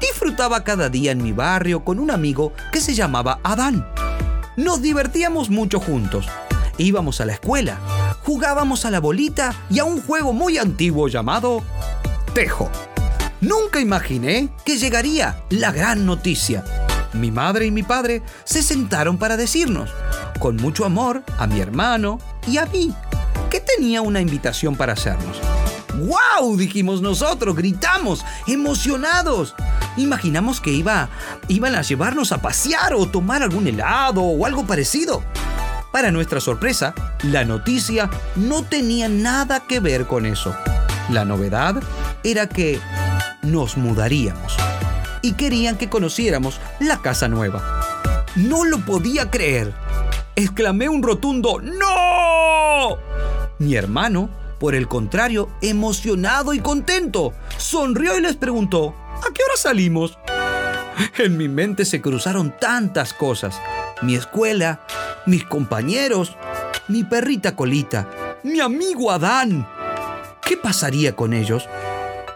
disfrutaba 0.00 0.62
cada 0.62 0.88
día 0.88 1.10
en 1.10 1.24
mi 1.24 1.32
barrio 1.32 1.84
con 1.84 1.98
un 1.98 2.12
amigo 2.12 2.52
que 2.70 2.80
se 2.80 2.94
llamaba 2.94 3.40
Adán. 3.42 3.84
Nos 4.56 4.80
divertíamos 4.80 5.50
mucho 5.50 5.80
juntos. 5.80 6.28
Íbamos 6.78 7.20
a 7.20 7.26
la 7.26 7.32
escuela, 7.32 7.78
jugábamos 8.22 8.84
a 8.84 8.92
la 8.92 9.00
bolita 9.00 9.54
y 9.70 9.80
a 9.80 9.84
un 9.84 10.00
juego 10.00 10.32
muy 10.32 10.58
antiguo 10.58 11.08
llamado 11.08 11.64
Tejo. 12.32 12.70
Nunca 13.40 13.80
imaginé 13.80 14.50
que 14.64 14.78
llegaría 14.78 15.42
la 15.50 15.72
gran 15.72 16.06
noticia. 16.06 16.64
Mi 17.14 17.30
madre 17.30 17.66
y 17.66 17.70
mi 17.70 17.82
padre 17.82 18.22
se 18.44 18.62
sentaron 18.62 19.18
para 19.18 19.36
decirnos, 19.36 19.90
con 20.40 20.56
mucho 20.56 20.84
amor, 20.84 21.22
a 21.38 21.46
mi 21.46 21.60
hermano 21.60 22.18
y 22.48 22.58
a 22.58 22.66
mí, 22.66 22.92
que 23.50 23.60
tenía 23.60 24.02
una 24.02 24.20
invitación 24.20 24.74
para 24.74 24.94
hacernos. 24.94 25.40
¡Wow! 25.94 26.56
dijimos 26.56 27.00
nosotros, 27.02 27.54
gritamos, 27.54 28.24
emocionados. 28.48 29.54
Imaginamos 29.96 30.60
que 30.60 30.72
iba, 30.72 31.08
iban 31.46 31.76
a 31.76 31.82
llevarnos 31.82 32.32
a 32.32 32.38
pasear 32.38 32.94
o 32.94 33.06
tomar 33.06 33.44
algún 33.44 33.68
helado 33.68 34.22
o 34.22 34.44
algo 34.44 34.66
parecido. 34.66 35.22
Para 35.92 36.10
nuestra 36.10 36.40
sorpresa, 36.40 36.94
la 37.22 37.44
noticia 37.44 38.10
no 38.34 38.64
tenía 38.64 39.08
nada 39.08 39.60
que 39.60 39.78
ver 39.78 40.08
con 40.08 40.26
eso. 40.26 40.52
La 41.10 41.24
novedad 41.24 41.80
era 42.24 42.48
que 42.48 42.80
nos 43.42 43.76
mudaríamos 43.76 44.56
y 45.24 45.32
querían 45.32 45.78
que 45.78 45.88
conociéramos 45.88 46.60
la 46.80 47.00
casa 47.00 47.28
nueva. 47.28 47.80
No 48.36 48.66
lo 48.66 48.84
podía 48.84 49.30
creer. 49.30 49.72
Exclamé 50.36 50.90
un 50.90 51.02
rotundo 51.02 51.62
¡No! 51.62 52.98
Mi 53.58 53.74
hermano, 53.74 54.28
por 54.60 54.74
el 54.74 54.86
contrario, 54.86 55.48
emocionado 55.62 56.52
y 56.52 56.58
contento, 56.60 57.32
sonrió 57.56 58.18
y 58.18 58.20
les 58.20 58.36
preguntó 58.36 58.94
¿A 59.16 59.32
qué 59.32 59.42
hora 59.44 59.56
salimos? 59.56 60.18
En 61.16 61.38
mi 61.38 61.48
mente 61.48 61.86
se 61.86 62.02
cruzaron 62.02 62.54
tantas 62.60 63.14
cosas. 63.14 63.58
Mi 64.02 64.16
escuela, 64.16 64.82
mis 65.24 65.44
compañeros, 65.44 66.36
mi 66.88 67.02
perrita 67.02 67.56
Colita, 67.56 68.36
mi 68.42 68.60
amigo 68.60 69.10
Adán. 69.10 69.66
¿Qué 70.46 70.58
pasaría 70.58 71.16
con 71.16 71.32
ellos? 71.32 71.66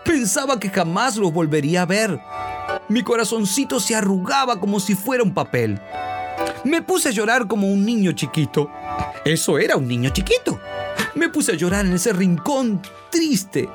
Pensaba 0.06 0.58
que 0.58 0.70
jamás 0.70 1.18
los 1.18 1.34
volvería 1.34 1.82
a 1.82 1.86
ver. 1.86 2.18
Mi 2.88 3.02
corazoncito 3.02 3.80
se 3.80 3.94
arrugaba 3.94 4.60
como 4.60 4.80
si 4.80 4.94
fuera 4.94 5.22
un 5.22 5.34
papel. 5.34 5.78
Me 6.64 6.80
puse 6.80 7.10
a 7.10 7.12
llorar 7.12 7.46
como 7.46 7.70
un 7.70 7.84
niño 7.84 8.12
chiquito. 8.12 8.70
Eso 9.26 9.58
era 9.58 9.76
un 9.76 9.86
niño 9.86 10.08
chiquito. 10.10 10.58
Me 11.14 11.28
puse 11.28 11.52
a 11.52 11.54
llorar 11.54 11.84
en 11.84 11.92
ese 11.92 12.14
rincón 12.14 12.80
triste. 13.10 13.68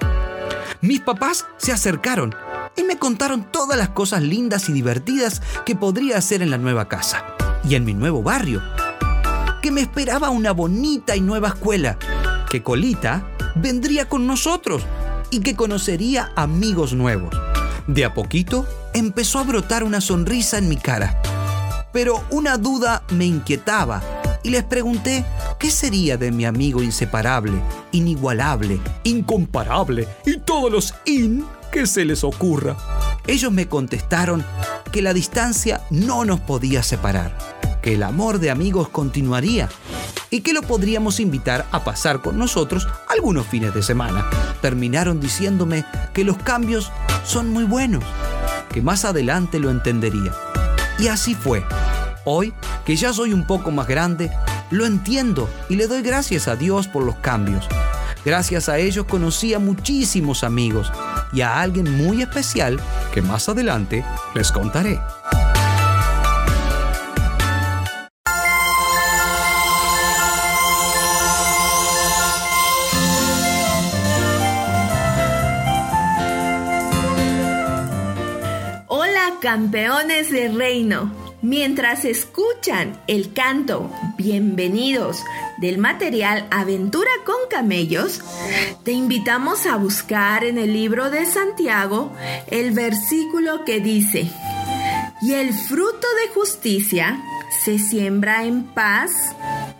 Mis 0.81 0.99
papás 0.99 1.45
se 1.57 1.71
acercaron 1.71 2.33
y 2.75 2.83
me 2.83 2.97
contaron 2.97 3.43
todas 3.51 3.77
las 3.77 3.89
cosas 3.89 4.23
lindas 4.23 4.67
y 4.69 4.73
divertidas 4.73 5.43
que 5.63 5.75
podría 5.75 6.17
hacer 6.17 6.41
en 6.41 6.49
la 6.49 6.57
nueva 6.57 6.87
casa 6.89 7.23
y 7.67 7.75
en 7.75 7.85
mi 7.85 7.93
nuevo 7.93 8.23
barrio. 8.23 8.63
Que 9.61 9.69
me 9.69 9.81
esperaba 9.81 10.31
una 10.31 10.51
bonita 10.53 11.15
y 11.15 11.21
nueva 11.21 11.49
escuela. 11.49 11.99
Que 12.49 12.63
Colita 12.63 13.27
vendría 13.55 14.09
con 14.09 14.25
nosotros 14.25 14.83
y 15.29 15.41
que 15.41 15.55
conocería 15.55 16.31
amigos 16.35 16.93
nuevos. 16.93 17.35
De 17.85 18.05
a 18.05 18.13
poquito 18.13 18.65
empezó 18.93 19.39
a 19.39 19.43
brotar 19.43 19.83
una 19.83 20.01
sonrisa 20.01 20.57
en 20.57 20.69
mi 20.69 20.77
cara. 20.77 21.21
Pero 21.91 22.23
una 22.29 22.57
duda 22.57 23.03
me 23.11 23.25
inquietaba 23.25 24.01
y 24.43 24.49
les 24.49 24.63
pregunté 24.63 25.25
qué 25.59 25.69
sería 25.69 26.17
de 26.17 26.31
mi 26.31 26.45
amigo 26.45 26.83
inseparable, 26.83 27.53
inigualable, 27.91 28.79
incomparable 29.03 30.07
y 30.25 30.37
todos 30.39 30.71
los 30.71 30.95
in 31.05 31.45
que 31.71 31.87
se 31.87 32.05
les 32.05 32.23
ocurra. 32.23 32.75
Ellos 33.25 33.51
me 33.51 33.67
contestaron 33.67 34.45
que 34.91 35.01
la 35.01 35.13
distancia 35.13 35.81
no 35.89 36.25
nos 36.25 36.39
podía 36.39 36.83
separar, 36.83 37.37
que 37.81 37.93
el 37.95 38.03
amor 38.03 38.39
de 38.39 38.51
amigos 38.51 38.89
continuaría 38.89 39.69
y 40.29 40.41
que 40.41 40.53
lo 40.53 40.61
podríamos 40.61 41.19
invitar 41.19 41.65
a 41.71 41.83
pasar 41.83 42.21
con 42.21 42.37
nosotros 42.37 42.87
algunos 43.07 43.47
fines 43.47 43.73
de 43.73 43.81
semana. 43.81 44.25
Terminaron 44.61 45.19
diciéndome 45.19 45.85
que 46.13 46.23
los 46.23 46.37
cambios 46.37 46.91
son 47.23 47.49
muy 47.49 47.63
buenos, 47.63 48.03
que 48.73 48.81
más 48.81 49.05
adelante 49.05 49.59
lo 49.59 49.69
entendería. 49.69 50.33
Y 50.99 51.07
así 51.07 51.35
fue. 51.35 51.63
Hoy, 52.25 52.53
que 52.85 52.95
ya 52.95 53.13
soy 53.13 53.31
un 53.31 53.47
poco 53.47 53.71
más 53.71 53.87
grande, 53.87 54.31
lo 54.71 54.85
entiendo 54.85 55.49
y 55.69 55.75
le 55.75 55.87
doy 55.87 56.01
gracias 56.01 56.47
a 56.47 56.55
Dios 56.55 56.87
por 56.87 57.03
los 57.03 57.15
cambios. 57.17 57.67
Gracias 58.25 58.69
a 58.69 58.77
ellos 58.77 59.05
conocí 59.05 59.53
a 59.53 59.59
muchísimos 59.59 60.43
amigos 60.43 60.91
y 61.33 61.41
a 61.41 61.61
alguien 61.61 61.97
muy 61.97 62.21
especial 62.21 62.79
que 63.13 63.21
más 63.21 63.49
adelante 63.49 64.03
les 64.33 64.51
contaré. 64.51 64.99
Campeones 79.53 80.31
del 80.31 80.57
reino. 80.57 81.13
Mientras 81.43 82.05
escuchan 82.05 82.99
el 83.05 83.33
canto 83.33 83.91
Bienvenidos 84.17 85.19
del 85.59 85.77
material 85.77 86.47
Aventura 86.49 87.11
con 87.23 87.35
Camellos, 87.51 88.21
te 88.83 88.93
invitamos 88.93 89.67
a 89.67 89.75
buscar 89.75 90.43
en 90.43 90.57
el 90.57 90.73
libro 90.73 91.11
de 91.11 91.27
Santiago 91.27 92.11
el 92.49 92.71
versículo 92.71 93.63
que 93.63 93.79
dice, 93.79 94.27
y 95.21 95.33
el 95.33 95.53
fruto 95.53 96.07
de 96.23 96.33
justicia 96.33 97.21
se 97.63 97.77
siembra 97.77 98.45
en 98.45 98.63
paz 98.63 99.11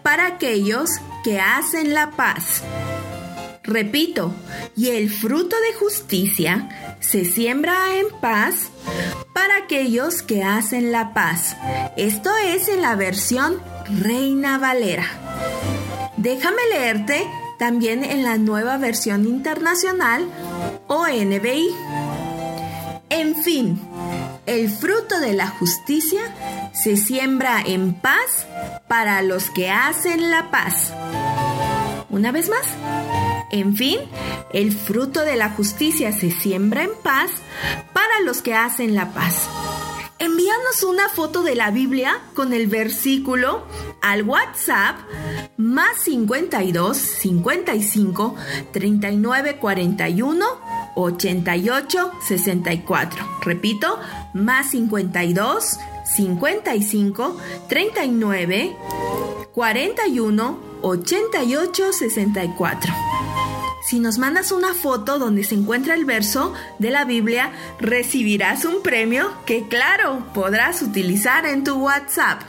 para 0.03 0.27
aquellos 0.27 0.91
que 1.23 1.39
hacen 1.39 1.95
la 1.95 2.11
paz. 2.11 2.61
Repito, 3.63 4.35
y 4.75 4.89
el 4.89 5.09
fruto 5.09 5.55
de 5.59 5.73
justicia 5.79 6.97
se 6.99 7.25
siembra 7.25 7.97
en 7.97 8.07
paz 8.21 8.69
para 9.33 9.57
aquellos 9.57 10.21
que 10.21 10.43
hacen 10.43 10.91
la 10.91 11.13
paz. 11.13 11.57
Esto 11.97 12.29
es 12.37 12.69
en 12.69 12.81
la 12.81 12.95
versión 12.95 13.61
Reina 13.89 14.57
Valera. 14.57 15.05
Déjame 16.17 16.61
leerte 16.71 17.27
también 17.59 18.03
en 18.03 18.23
la 18.23 18.37
nueva 18.37 18.77
versión 18.77 19.25
internacional 19.25 20.27
o 20.87 21.07
NBI. 21.07 21.69
En 23.09 23.35
fin, 23.35 23.79
el 24.45 24.69
fruto 24.69 25.19
de 25.19 25.33
la 25.33 25.47
justicia 25.47 26.21
se 26.73 26.97
siembra 26.97 27.61
en 27.65 27.93
paz 27.93 28.47
para 28.87 29.21
los 29.21 29.49
que 29.49 29.69
hacen 29.69 30.31
la 30.31 30.51
paz. 30.51 30.93
Una 32.09 32.31
vez 32.31 32.49
más. 32.49 33.22
En 33.53 33.77
fin, 33.77 33.99
el 34.51 34.71
fruto 34.71 35.21
de 35.21 35.35
la 35.35 35.51
justicia 35.51 36.11
se 36.11 36.31
siembra 36.31 36.85
en 36.85 36.89
paz 37.03 37.29
para 37.93 38.19
los 38.25 38.41
que 38.41 38.55
hacen 38.55 38.95
la 38.95 39.13
paz. 39.13 39.47
Envíanos 40.17 40.81
una 40.81 41.07
foto 41.07 41.43
de 41.43 41.53
la 41.53 41.69
Biblia 41.69 42.19
con 42.33 42.51
el 42.53 42.65
versículo 42.65 43.67
al 44.01 44.23
WhatsApp 44.23 44.97
más 45.57 46.01
52 46.01 46.97
55 46.97 48.35
39 48.71 49.57
41 49.57 50.45
88 50.95 52.11
64. 52.27 53.37
Repito, 53.41 53.99
más 54.33 54.71
52 54.71 55.77
55 56.05 57.37
39 57.69 58.75
41 59.53 60.72
88 60.83 61.93
64. 61.93 62.93
Si 63.87 63.99
nos 63.99 64.17
mandas 64.17 64.51
una 64.51 64.73
foto 64.73 65.17
donde 65.17 65.43
se 65.43 65.55
encuentra 65.55 65.93
el 65.93 66.05
verso 66.05 66.53
de 66.77 66.89
la 66.89 67.05
Biblia, 67.05 67.51
recibirás 67.79 68.65
un 68.65 68.81
premio 68.81 69.31
que 69.45 69.67
claro 69.67 70.25
podrás 70.33 70.81
utilizar 70.81 71.45
en 71.45 71.63
tu 71.63 71.75
WhatsApp. 71.75 72.41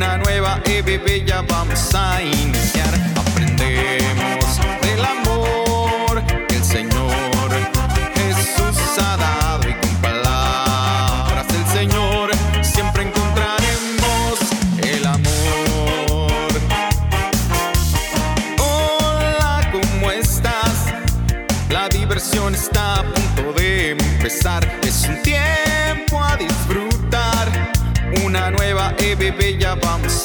Una 0.00 0.16
nueva 0.16 0.62
EBB 0.64 1.26
ya 1.26 1.42
vamos 1.42 1.94
a 1.94 2.22
iniciar. 2.22 2.79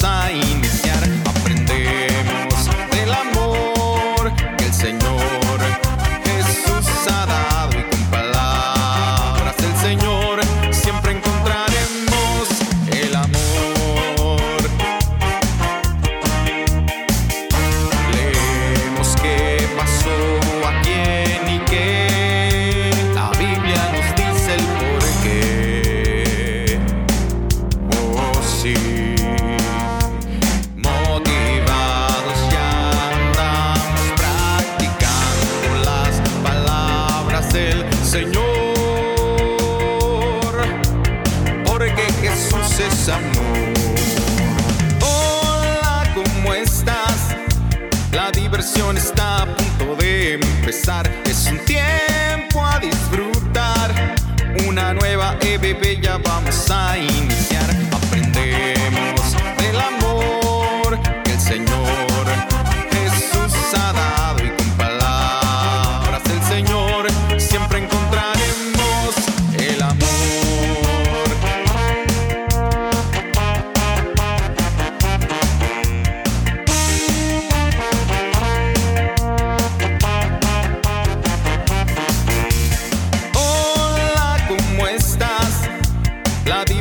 A 0.04 0.30
iniciar. 0.30 1.02
Aprendemos 1.24 2.68
del 2.90 3.12
amor 3.12 4.32
que 4.56 4.64
el 4.64 4.72
Señor 4.72 5.60
Jesús 6.24 6.86
ha 7.08 7.26
dado 7.26 7.78
y 7.78 7.82
con 7.82 8.00
palabras 8.10 9.56
del 9.56 9.76
Señor 9.76 10.40
siempre 10.70 11.12
encontraremos 11.12 12.48
el 12.90 13.14
amor. 13.14 14.60
Leemos 18.12 19.16
qué 19.22 19.68
pasó 19.76 20.66
a 20.66 20.80
quién 20.82 21.48
y 21.54 21.58
qué. 21.70 22.90
La 23.14 23.30
Biblia 23.30 23.92
nos 23.92 24.06
dice 24.16 24.54
el 24.54 24.64
porqué. 24.80 26.78
Oh 27.92 28.42
sí. 28.42 28.95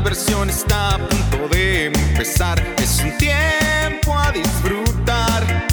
Diversión 0.06 0.52
está 0.52 0.94
a 0.94 0.98
punto 1.00 1.48
de 1.50 1.86
empezar. 1.88 2.64
Es 2.78 3.02
un 3.02 3.18
tiempo 3.18 4.16
a 4.16 4.32
disfrutar. 4.32 5.66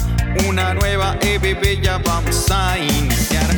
Una 0.47 0.73
nueva 0.73 1.15
EBB 1.21 1.79
ya 1.79 1.99
vamos 1.99 2.49
a 2.49 2.79
iniciar. 2.79 3.52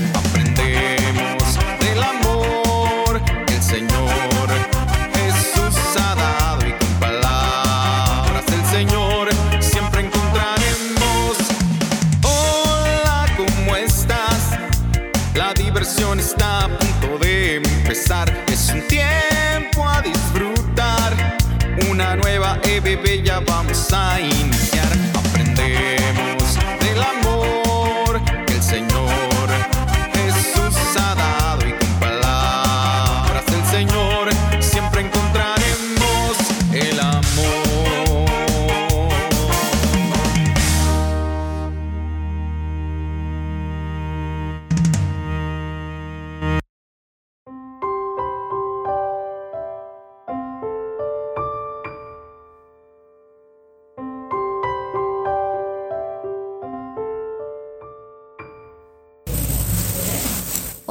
EBB 23.35 23.41
ya 23.41 23.41
vamos 23.41 23.91
a 23.91 24.54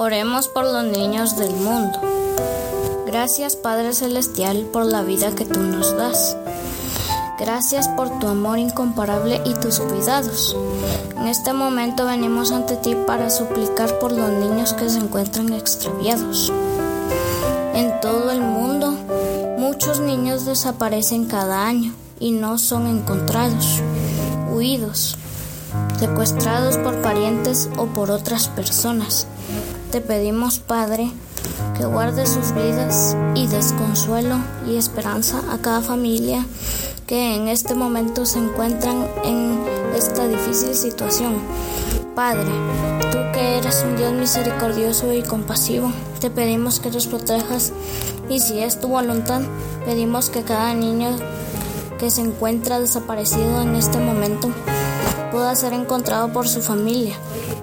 Oremos 0.05 0.49
por 0.49 0.65
los 0.65 0.85
niños 0.85 1.39
del 1.39 1.55
mundo. 1.55 1.99
Gracias 3.07 3.57
Padre 3.57 3.95
Celestial 3.95 4.67
por 4.71 4.85
la 4.85 5.01
vida 5.01 5.35
que 5.35 5.47
tú 5.47 5.61
nos 5.61 5.97
das. 5.97 6.37
Gracias 7.39 7.89
por 7.89 8.19
tu 8.19 8.29
amor 8.29 8.59
incomparable 8.59 9.41
y 9.47 9.55
tus 9.55 9.81
cuidados. 9.81 10.55
En 11.17 11.27
este 11.27 11.55
momento 11.55 12.05
venimos 12.05 12.53
ante 12.53 12.77
ti 12.77 12.95
para 13.07 13.31
suplicar 13.31 13.99
por 13.99 14.13
los 14.13 14.29
niños 14.29 14.75
que 14.75 14.91
se 14.91 14.99
encuentran 14.99 15.55
extraviados. 15.55 16.53
En 17.73 17.99
todo 18.03 18.31
el 18.31 18.43
mundo, 18.43 18.91
muchos 19.57 20.01
niños 20.01 20.45
desaparecen 20.45 21.25
cada 21.25 21.67
año 21.67 21.95
y 22.21 22.33
no 22.33 22.59
son 22.59 22.89
encontrados, 22.89 23.81
huidos, 24.53 25.17
secuestrados 25.99 26.77
por 26.77 27.01
parientes 27.01 27.71
o 27.79 27.87
por 27.87 28.11
otras 28.11 28.49
personas. 28.49 29.29
Te 29.95 30.01
pedimos, 30.01 30.59
Padre, 30.59 31.09
que 31.79 31.85
guarde 31.85 32.27
sus 32.27 32.53
vidas 32.53 33.17
y 33.37 33.47
des 33.47 33.73
consuelo 33.75 34.39
y 34.67 34.77
esperanza 34.77 35.41
a 35.53 35.59
cada 35.59 35.83
familia 35.83 36.45
que 37.07 37.37
en 37.37 37.47
este 37.47 37.77
momento 37.77 38.27
se 38.27 38.41
encuentran 38.41 39.07
en 39.25 39.57
esta 39.97 40.27
difícil 40.27 40.75
situación. 40.75 41.35
Padre, 42.17 42.51
tú 43.13 43.19
que 43.33 43.59
eres 43.59 43.85
un 43.89 43.97
Dios 43.97 44.13
misericordioso 44.15 45.13
y 45.13 45.23
compasivo, 45.23 45.93
te 46.19 46.29
pedimos 46.29 46.81
que 46.81 46.91
los 46.91 47.07
protejas 47.07 47.71
y 48.29 48.41
si 48.41 48.59
es 48.59 48.81
tu 48.81 48.89
voluntad, 48.89 49.43
pedimos 49.87 50.29
que 50.29 50.43
cada 50.43 50.75
niño 50.75 51.11
que 52.01 52.11
se 52.11 52.23
encuentra 52.23 52.81
desaparecido 52.81 53.63
en 53.63 53.77
este 53.77 53.99
momento 53.99 54.51
pueda 55.31 55.55
ser 55.55 55.73
encontrado 55.73 56.33
por 56.33 56.49
su 56.49 56.63
familia. 56.63 57.15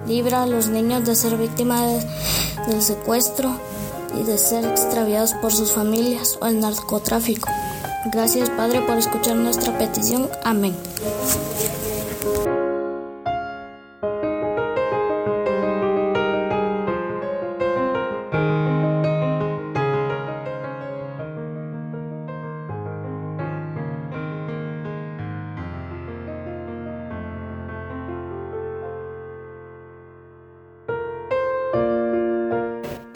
Libra 0.07 0.43
a 0.43 0.45
los 0.45 0.67
niños 0.67 1.05
de 1.05 1.15
ser 1.15 1.37
víctimas 1.37 1.81
de- 1.87 2.71
del 2.71 2.81
secuestro 2.81 3.51
y 4.19 4.23
de 4.23 4.37
ser 4.37 4.65
extraviados 4.65 5.33
por 5.35 5.53
sus 5.53 5.71
familias 5.71 6.37
o 6.41 6.47
el 6.47 6.59
narcotráfico. 6.59 7.49
Gracias 8.11 8.49
Padre 8.49 8.81
por 8.81 8.97
escuchar 8.97 9.35
nuestra 9.35 9.77
petición. 9.77 10.29
Amén. 10.43 10.75